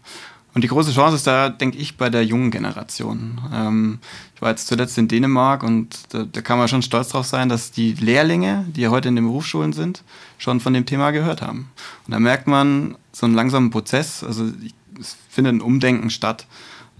Und 0.57 0.63
die 0.63 0.69
große 0.69 0.93
Chance 0.93 1.17
ist 1.17 1.27
da, 1.27 1.51
denke 1.51 1.77
ich, 1.77 1.99
bei 1.99 2.09
der 2.09 2.25
jungen 2.25 2.51
Generation. 2.51 3.41
Ähm, 3.53 3.99
ich 4.35 4.41
war 4.41 4.51
jetzt 4.51 4.69
zuletzt 4.69 4.97
in 4.97 5.07
Dänemark 5.07 5.63
und 5.63 6.15
da, 6.15 6.25
da, 6.25 6.41
kann 6.41 6.57
man 6.57 6.67
schon 6.69 6.81
stolz 6.81 7.11
drauf 7.11 7.27
sein, 7.27 7.51
dass 7.51 7.73
die 7.73 7.93
Lehrlinge, 7.93 8.65
die 8.69 8.89
heute 8.89 9.09
in 9.09 9.17
den 9.17 9.27
Berufsschulen 9.27 9.75
sind, 9.75 10.03
schon 10.39 10.61
von 10.61 10.73
dem 10.73 10.87
Thema 10.87 11.11
gehört 11.11 11.43
haben. 11.43 11.71
Und 12.07 12.13
da 12.13 12.19
merkt 12.19 12.47
man 12.47 12.97
so 13.13 13.27
einen 13.27 13.35
langsamen 13.35 13.71
Prozess, 13.71 14.25
also 14.25 14.51
es 14.99 15.19
findet 15.29 15.55
ein 15.55 15.61
Umdenken 15.61 16.09
statt, 16.09 16.47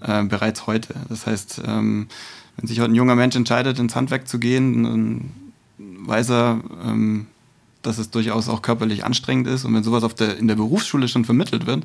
äh, 0.03 0.23
bereits 0.25 0.67
heute. 0.67 0.95
Das 1.09 1.27
heißt, 1.27 1.63
ähm, 1.67 2.09
wenn 2.59 2.69
sich 2.69 2.81
heute 2.81 2.93
ein 2.93 2.95
junger 2.95 3.17
Mensch 3.17 3.37
entscheidet, 3.37 3.79
ins 3.79 3.97
Handwerk 3.97 4.29
zu 4.29 4.39
gehen, 4.39 4.83
dann 4.83 5.31
weiß 5.79 6.31
er, 6.31 6.61
ähm, 6.85 7.27
dass 7.83 7.99
es 7.99 8.11
durchaus 8.11 8.49
auch 8.49 8.63
körperlich 8.63 9.05
anstrengend 9.05 9.47
ist. 9.47 9.65
Und 9.65 9.75
wenn 9.75 9.85
sowas 9.85 10.03
auf 10.03 10.15
der, 10.15 10.37
in 10.39 10.49
der 10.49 10.57
Berufsschule 10.57 11.09
schon 11.09 11.25
vermittelt 11.25 11.67
wird, 11.67 11.85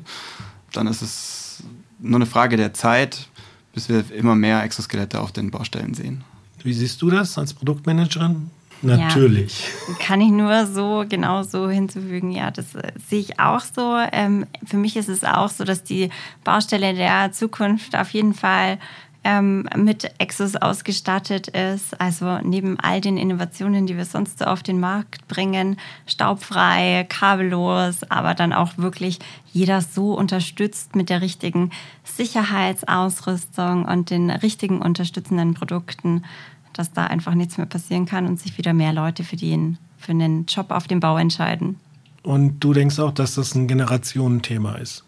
dann 0.72 0.86
ist 0.86 1.02
es 1.02 1.62
nur 2.00 2.16
eine 2.16 2.26
Frage 2.26 2.56
der 2.56 2.74
Zeit, 2.74 3.28
bis 3.72 3.88
wir 3.88 4.04
immer 4.12 4.34
mehr 4.34 4.62
Exoskelette 4.62 5.20
auf 5.20 5.32
den 5.32 5.50
Baustellen 5.50 5.94
sehen. 5.94 6.24
Wie 6.62 6.72
siehst 6.72 7.00
du 7.02 7.10
das 7.10 7.38
als 7.38 7.54
Produktmanagerin? 7.54 8.50
Natürlich. 8.82 9.68
Ja, 9.88 9.94
kann 10.04 10.20
ich 10.20 10.30
nur 10.30 10.66
so 10.66 11.04
genau 11.08 11.44
so 11.44 11.70
hinzufügen. 11.70 12.32
Ja, 12.32 12.50
das 12.50 12.74
äh, 12.74 12.92
sehe 13.08 13.20
ich 13.20 13.38
auch 13.38 13.60
so. 13.60 13.96
Ähm, 14.12 14.46
für 14.64 14.76
mich 14.76 14.96
ist 14.96 15.08
es 15.08 15.22
auch 15.22 15.48
so, 15.48 15.62
dass 15.64 15.84
die 15.84 16.10
Baustelle 16.42 16.92
der 16.94 17.30
Zukunft 17.32 17.94
auf 17.96 18.10
jeden 18.10 18.34
Fall 18.34 18.78
ähm, 19.24 19.68
mit 19.76 20.10
Exos 20.18 20.56
ausgestattet 20.56 21.48
ist. 21.48 22.00
Also 22.00 22.38
neben 22.42 22.78
all 22.80 23.00
den 23.00 23.16
Innovationen, 23.16 23.86
die 23.86 23.96
wir 23.96 24.04
sonst 24.04 24.38
so 24.38 24.46
auf 24.46 24.62
den 24.62 24.80
Markt 24.80 25.28
bringen, 25.28 25.76
staubfrei, 26.06 27.06
kabellos, 27.08 28.02
aber 28.08 28.34
dann 28.34 28.52
auch 28.52 28.78
wirklich 28.78 29.18
jeder 29.52 29.80
so 29.80 30.14
unterstützt 30.14 30.96
mit 30.96 31.08
der 31.08 31.22
richtigen 31.22 31.70
Sicherheitsausrüstung 32.04 33.84
und 33.84 34.10
den 34.10 34.30
richtigen 34.30 34.82
unterstützenden 34.82 35.54
Produkten, 35.54 36.24
dass 36.72 36.92
da 36.92 37.04
einfach 37.04 37.34
nichts 37.34 37.58
mehr 37.58 37.66
passieren 37.66 38.06
kann 38.06 38.26
und 38.26 38.40
sich 38.40 38.58
wieder 38.58 38.72
mehr 38.72 38.92
Leute 38.92 39.24
für 39.24 39.36
den 39.36 39.78
für 39.98 40.12
einen 40.12 40.46
Job 40.46 40.70
auf 40.70 40.88
dem 40.88 41.00
Bau 41.00 41.16
entscheiden. 41.16 41.76
Und 42.22 42.60
du 42.60 42.72
denkst 42.72 42.98
auch, 42.98 43.12
dass 43.12 43.36
das 43.36 43.54
ein 43.54 43.68
Generationenthema 43.68 44.74
ist? 44.74 45.04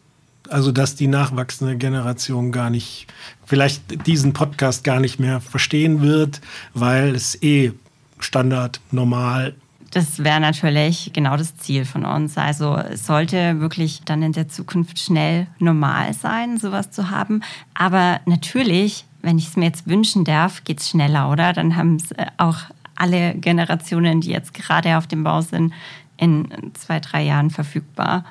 Also, 0.50 0.72
dass 0.72 0.94
die 0.94 1.06
nachwachsende 1.06 1.76
Generation 1.76 2.52
gar 2.52 2.70
nicht, 2.70 3.06
vielleicht 3.46 4.06
diesen 4.06 4.32
Podcast 4.32 4.84
gar 4.84 5.00
nicht 5.00 5.18
mehr 5.18 5.40
verstehen 5.40 6.02
wird, 6.02 6.40
weil 6.74 7.14
es 7.14 7.40
eh 7.42 7.72
Standard, 8.18 8.80
normal. 8.90 9.54
Das 9.90 10.24
wäre 10.24 10.40
natürlich 10.40 11.12
genau 11.12 11.36
das 11.36 11.56
Ziel 11.56 11.84
von 11.84 12.04
uns. 12.04 12.36
Also 12.36 12.76
es 12.76 13.06
sollte 13.06 13.60
wirklich 13.60 14.02
dann 14.04 14.22
in 14.22 14.32
der 14.32 14.48
Zukunft 14.48 14.98
schnell 14.98 15.46
normal 15.60 16.14
sein, 16.14 16.58
sowas 16.58 16.90
zu 16.90 17.10
haben. 17.10 17.42
Aber 17.74 18.20
natürlich, 18.26 19.04
wenn 19.22 19.38
ich 19.38 19.48
es 19.48 19.56
mir 19.56 19.66
jetzt 19.66 19.86
wünschen 19.86 20.24
darf, 20.24 20.64
geht 20.64 20.80
es 20.80 20.90
schneller, 20.90 21.30
oder? 21.30 21.52
Dann 21.52 21.76
haben 21.76 21.96
es 21.96 22.10
äh, 22.12 22.26
auch 22.38 22.58
alle 22.96 23.34
Generationen, 23.34 24.20
die 24.20 24.30
jetzt 24.30 24.52
gerade 24.52 24.98
auf 24.98 25.06
dem 25.06 25.22
Bau 25.22 25.40
sind, 25.42 25.72
in 26.16 26.48
zwei, 26.74 26.98
drei 26.98 27.22
Jahren 27.22 27.50
verfügbar 27.50 28.24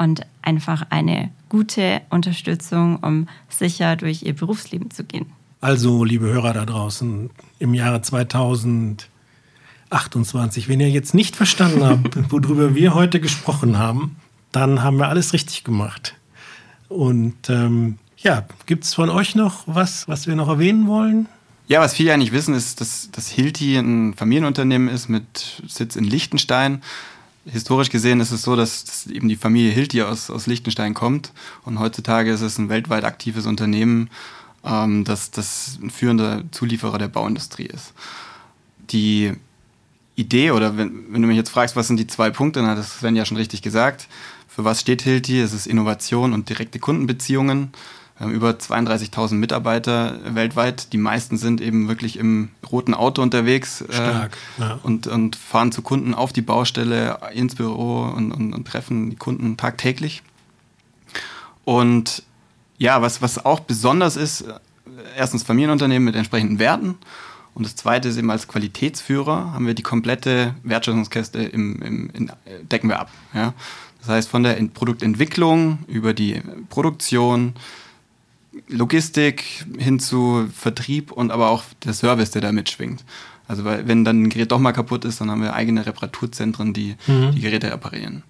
und 0.00 0.22
einfach 0.40 0.86
eine 0.88 1.30
gute 1.50 2.00
Unterstützung, 2.08 2.96
um 2.96 3.28
sicher 3.50 3.96
durch 3.96 4.22
ihr 4.22 4.34
Berufsleben 4.34 4.90
zu 4.90 5.04
gehen. 5.04 5.26
Also, 5.60 6.04
liebe 6.04 6.26
Hörer 6.26 6.54
da 6.54 6.64
draußen, 6.64 7.28
im 7.58 7.74
Jahre 7.74 8.00
2028, 8.00 10.70
wenn 10.70 10.80
ihr 10.80 10.88
jetzt 10.88 11.12
nicht 11.12 11.36
verstanden 11.36 11.84
habt, 11.84 12.16
worüber 12.32 12.74
wir 12.74 12.94
heute 12.94 13.20
gesprochen 13.20 13.76
haben, 13.76 14.16
dann 14.52 14.82
haben 14.82 14.96
wir 14.96 15.08
alles 15.08 15.34
richtig 15.34 15.64
gemacht. 15.64 16.14
Und 16.88 17.50
ähm, 17.50 17.98
ja, 18.16 18.46
gibt 18.64 18.84
es 18.84 18.94
von 18.94 19.10
euch 19.10 19.34
noch 19.34 19.64
was, 19.66 20.08
was 20.08 20.26
wir 20.26 20.34
noch 20.34 20.48
erwähnen 20.48 20.86
wollen? 20.86 21.28
Ja, 21.68 21.80
was 21.80 21.92
viele 21.94 22.08
ja 22.08 22.16
nicht 22.16 22.32
wissen, 22.32 22.54
ist, 22.54 22.80
dass, 22.80 23.10
dass 23.12 23.28
Hilti 23.28 23.76
ein 23.76 24.14
Familienunternehmen 24.14 24.88
ist 24.88 25.10
mit 25.10 25.62
Sitz 25.68 25.94
in 25.94 26.04
Liechtenstein. 26.04 26.80
Historisch 27.46 27.88
gesehen 27.88 28.20
ist 28.20 28.32
es 28.32 28.42
so, 28.42 28.54
dass, 28.54 29.06
eben 29.06 29.28
die 29.28 29.36
Familie 29.36 29.72
Hilti 29.72 30.02
aus, 30.02 30.28
aus 30.30 30.46
Liechtenstein 30.46 30.92
kommt. 30.94 31.32
Und 31.64 31.78
heutzutage 31.78 32.30
ist 32.30 32.42
es 32.42 32.58
ein 32.58 32.68
weltweit 32.68 33.04
aktives 33.04 33.46
Unternehmen, 33.46 34.10
ähm, 34.64 35.04
das, 35.04 35.30
das 35.30 35.78
ein 35.82 35.90
führender 35.90 36.44
Zulieferer 36.50 36.98
der 36.98 37.08
Bauindustrie 37.08 37.66
ist. 37.66 37.94
Die 38.90 39.32
Idee, 40.16 40.50
oder 40.50 40.76
wenn, 40.76 41.12
wenn 41.12 41.22
du 41.22 41.28
mich 41.28 41.36
jetzt 41.36 41.50
fragst, 41.50 41.76
was 41.76 41.86
sind 41.86 41.98
die 41.98 42.06
zwei 42.06 42.30
Punkte, 42.30 42.60
dann 42.60 42.76
hat 42.76 42.84
Sven 42.84 43.16
ja 43.16 43.24
schon 43.24 43.38
richtig 43.38 43.62
gesagt. 43.62 44.06
Für 44.46 44.64
was 44.64 44.80
steht 44.80 45.02
Hilti? 45.02 45.40
Es 45.40 45.54
ist 45.54 45.66
Innovation 45.66 46.34
und 46.34 46.48
direkte 46.50 46.78
Kundenbeziehungen. 46.78 47.72
Wir 48.20 48.26
haben 48.26 48.34
über 48.34 48.50
32.000 48.50 49.36
Mitarbeiter 49.36 50.18
weltweit. 50.34 50.92
Die 50.92 50.98
meisten 50.98 51.38
sind 51.38 51.62
eben 51.62 51.88
wirklich 51.88 52.18
im 52.18 52.50
roten 52.70 52.92
Auto 52.92 53.22
unterwegs 53.22 53.80
äh, 53.80 53.94
Stark, 53.94 54.36
äh, 54.58 54.60
ja. 54.60 54.78
und, 54.82 55.06
und 55.06 55.36
fahren 55.36 55.72
zu 55.72 55.80
Kunden 55.80 56.12
auf 56.12 56.34
die 56.34 56.42
Baustelle, 56.42 57.18
ins 57.32 57.54
Büro 57.54 58.02
und, 58.02 58.30
und, 58.32 58.52
und 58.52 58.66
treffen 58.66 59.08
die 59.08 59.16
Kunden 59.16 59.56
tagtäglich. 59.56 60.22
Und 61.64 62.22
ja, 62.76 63.00
was, 63.00 63.22
was 63.22 63.42
auch 63.42 63.60
besonders 63.60 64.16
ist, 64.16 64.44
erstens 65.16 65.42
Familienunternehmen 65.42 66.04
mit 66.04 66.14
entsprechenden 66.14 66.58
Werten. 66.58 66.98
Und 67.54 67.64
das 67.64 67.74
zweite 67.74 68.10
ist 68.10 68.18
eben 68.18 68.30
als 68.30 68.48
Qualitätsführer 68.48 69.54
haben 69.54 69.66
wir 69.66 69.72
die 69.72 69.82
komplette 69.82 70.54
Wertschöpfungskette 70.62 71.42
im, 71.42 71.80
im, 71.80 72.10
in, 72.10 72.32
decken 72.70 72.90
wir 72.90 73.00
ab. 73.00 73.10
Ja? 73.32 73.54
Das 74.00 74.10
heißt, 74.10 74.28
von 74.28 74.42
der 74.42 74.62
Produktentwicklung 74.74 75.78
über 75.86 76.12
die 76.12 76.42
Produktion, 76.68 77.54
Logistik 78.68 79.44
hin 79.78 80.00
zu 80.00 80.48
Vertrieb 80.52 81.12
und 81.12 81.30
aber 81.30 81.50
auch 81.50 81.62
der 81.84 81.92
Service, 81.94 82.30
der 82.30 82.42
da 82.42 82.52
mitschwingt. 82.52 83.04
Also 83.46 83.64
weil, 83.64 83.86
wenn 83.88 84.04
dann 84.04 84.22
ein 84.22 84.28
Gerät 84.28 84.52
doch 84.52 84.58
mal 84.58 84.72
kaputt 84.72 85.04
ist, 85.04 85.20
dann 85.20 85.30
haben 85.30 85.42
wir 85.42 85.54
eigene 85.54 85.84
Reparaturzentren, 85.84 86.72
die 86.72 86.96
mhm. 87.06 87.32
die 87.32 87.40
Geräte 87.40 87.70
reparieren. 87.70 88.22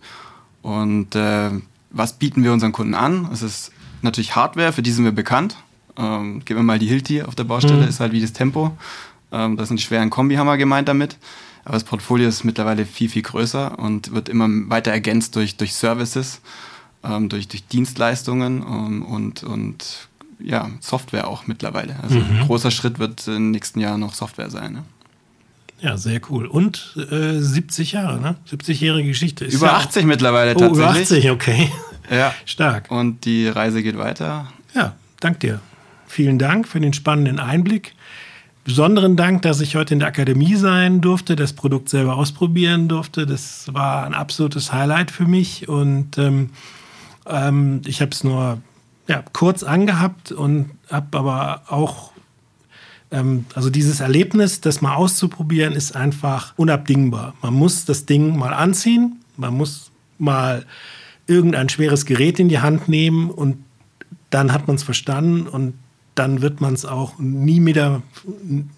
Und 0.62 1.14
äh, 1.14 1.50
was 1.90 2.14
bieten 2.14 2.42
wir 2.44 2.52
unseren 2.52 2.72
Kunden 2.72 2.94
an? 2.94 3.28
Es 3.32 3.42
ist 3.42 3.72
natürlich 4.02 4.36
Hardware, 4.36 4.72
für 4.72 4.82
die 4.82 4.90
sind 4.90 5.04
wir 5.04 5.12
bekannt. 5.12 5.56
Ähm, 5.96 6.44
geben 6.44 6.60
wir 6.60 6.64
mal 6.64 6.78
die 6.78 6.86
Hilti 6.86 7.22
auf 7.22 7.34
der 7.34 7.44
Baustelle, 7.44 7.82
mhm. 7.82 7.88
ist 7.88 8.00
halt 8.00 8.12
wie 8.12 8.20
das 8.20 8.32
Tempo. 8.32 8.76
Ähm, 9.32 9.56
das 9.56 9.68
sind 9.68 9.78
die 9.78 9.84
schweren 9.84 10.10
Kombihammer 10.10 10.56
gemeint 10.56 10.88
damit. 10.88 11.18
Aber 11.64 11.74
das 11.74 11.84
Portfolio 11.84 12.28
ist 12.28 12.44
mittlerweile 12.44 12.86
viel, 12.86 13.08
viel 13.08 13.22
größer 13.22 13.78
und 13.78 14.12
wird 14.12 14.28
immer 14.28 14.48
weiter 14.70 14.90
ergänzt 14.90 15.36
durch, 15.36 15.56
durch 15.56 15.74
Services, 15.74 16.40
ähm, 17.04 17.28
durch, 17.28 17.48
durch 17.48 17.66
Dienstleistungen 17.66 18.62
ähm, 18.62 19.02
und, 19.02 19.42
und 19.42 20.08
ja, 20.42 20.70
Software 20.80 21.28
auch 21.28 21.46
mittlerweile. 21.46 21.96
Also 22.02 22.18
mhm. 22.18 22.40
ein 22.40 22.46
großer 22.46 22.70
Schritt 22.70 22.98
wird 22.98 23.26
im 23.28 23.50
nächsten 23.50 23.80
Jahr 23.80 23.98
noch 23.98 24.14
Software 24.14 24.50
sein. 24.50 24.72
Ne? 24.72 24.84
Ja, 25.80 25.96
sehr 25.96 26.20
cool. 26.30 26.46
Und 26.46 26.96
äh, 27.10 27.38
70 27.38 27.92
Jahre, 27.92 28.20
ne? 28.20 28.36
70-jährige 28.50 29.08
Geschichte. 29.08 29.44
Ist 29.44 29.54
über 29.54 29.68
ja 29.68 29.76
80 29.76 30.04
mittlerweile 30.04 30.52
tatsächlich. 30.52 30.78
Oh, 30.78 30.90
über 30.90 30.90
80, 30.90 31.30
okay. 31.30 31.72
Ja. 32.10 32.34
Stark. 32.44 32.90
Und 32.90 33.24
die 33.24 33.46
Reise 33.46 33.84
geht 33.84 33.96
weiter. 33.96 34.52
Ja, 34.74 34.96
dank 35.20 35.38
dir. 35.40 35.60
Vielen 36.08 36.40
Dank 36.40 36.66
für 36.66 36.80
den 36.80 36.92
spannenden 36.92 37.38
Einblick. 37.38 37.94
Besonderen 38.64 39.16
Dank, 39.16 39.42
dass 39.42 39.60
ich 39.60 39.76
heute 39.76 39.94
in 39.94 40.00
der 40.00 40.08
Akademie 40.08 40.56
sein 40.56 41.00
durfte, 41.00 41.36
das 41.36 41.52
Produkt 41.52 41.88
selber 41.88 42.16
ausprobieren 42.16 42.88
durfte. 42.88 43.26
Das 43.26 43.72
war 43.72 44.04
ein 44.04 44.12
absolutes 44.12 44.72
Highlight 44.72 45.12
für 45.12 45.24
mich 45.24 45.68
und 45.68 46.18
ähm, 46.18 46.50
ähm, 47.26 47.80
ich 47.86 48.00
habe 48.00 48.10
es 48.10 48.24
nur 48.24 48.60
ja, 49.10 49.24
kurz 49.32 49.64
angehabt 49.64 50.30
und 50.30 50.70
habe 50.88 51.18
aber 51.18 51.62
auch, 51.66 52.12
ähm, 53.10 53.44
also 53.56 53.68
dieses 53.68 53.98
Erlebnis, 53.98 54.60
das 54.60 54.82
mal 54.82 54.94
auszuprobieren, 54.94 55.72
ist 55.72 55.96
einfach 55.96 56.54
unabdingbar. 56.56 57.34
Man 57.42 57.54
muss 57.54 57.84
das 57.84 58.06
Ding 58.06 58.38
mal 58.38 58.54
anziehen, 58.54 59.16
man 59.36 59.56
muss 59.56 59.90
mal 60.18 60.64
irgendein 61.26 61.68
schweres 61.68 62.06
Gerät 62.06 62.38
in 62.38 62.48
die 62.48 62.60
Hand 62.60 62.88
nehmen 62.88 63.30
und 63.30 63.56
dann 64.30 64.52
hat 64.52 64.68
man 64.68 64.76
es 64.76 64.84
verstanden 64.84 65.48
und 65.48 65.74
dann 66.14 66.40
wird 66.40 66.60
man 66.60 66.72
es 66.72 66.84
auch 66.84 67.18
nie 67.18 67.66
wieder 67.66 68.02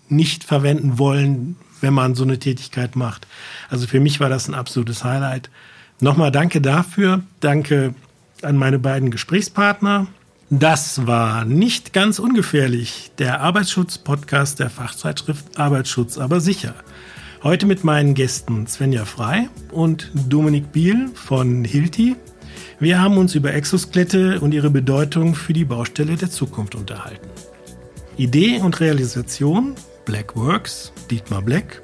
nicht 0.09 0.45
verwenden 0.45 0.99
wollen, 0.99 1.57
wenn 1.83 1.93
man 1.93 2.15
so 2.15 2.25
eine 2.25 2.39
Tätigkeit 2.39 2.97
macht. 2.97 3.27
Also 3.69 3.87
für 3.87 4.01
mich 4.01 4.19
war 4.19 4.31
das 4.31 4.49
ein 4.49 4.55
absolutes 4.55 5.05
Highlight. 5.05 5.51
Nochmal 6.01 6.33
danke 6.33 6.63
dafür. 6.63 7.23
Danke 7.41 7.95
an 8.41 8.57
meine 8.57 8.79
beiden 8.79 9.11
Gesprächspartner. 9.11 10.07
Das 10.55 11.07
war 11.07 11.47
nicht 11.47 11.95
ganz 11.95 12.19
ungefährlich, 12.19 13.11
der 13.17 13.41
Arbeitsschutz-Podcast 13.41 14.61
der 14.61 14.69
Fachzeitschrift 14.69 15.59
Arbeitsschutz 15.59 16.19
aber 16.19 16.41
sicher. 16.41 16.75
Heute 17.43 17.65
mit 17.65 17.85
meinen 17.85 18.13
Gästen 18.13 18.67
Svenja 18.67 19.07
Frei 19.07 19.49
und 19.71 20.11
Dominik 20.29 20.71
Biel 20.71 21.09
von 21.15 21.65
Hilti. 21.65 22.17
Wir 22.79 23.01
haben 23.01 23.17
uns 23.17 23.35
über 23.35 23.55
Exoskelette 23.55 24.41
und 24.41 24.53
ihre 24.53 24.69
Bedeutung 24.69 25.35
für 25.35 25.55
die 25.55 25.65
Baustelle 25.65 26.17
der 26.17 26.31
Zukunft 26.31 26.75
unterhalten. 26.75 27.31
Idee 28.19 28.59
und 28.59 28.79
Realisation 28.79 29.75
Blackworks, 30.05 30.93
Dietmar 31.11 31.41
Black, 31.41 31.81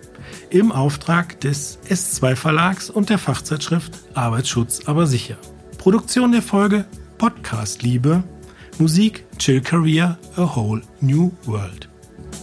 im 0.50 0.72
Auftrag 0.72 1.40
des 1.40 1.78
S2 1.88 2.36
Verlags 2.36 2.90
und 2.90 3.08
der 3.08 3.16
Fachzeitschrift 3.16 3.92
Arbeitsschutz 4.12 4.82
aber 4.84 5.06
sicher. 5.06 5.38
Produktion 5.78 6.32
der 6.32 6.42
Folge 6.42 6.84
Podcast 7.16 7.82
Liebe 7.82 8.24
Musik 8.78 9.24
Chill 9.38 9.60
Career 9.60 10.16
A 10.36 10.44
Whole 10.44 10.80
New 11.00 11.32
World. 11.46 11.88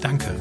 Danke. 0.02 0.36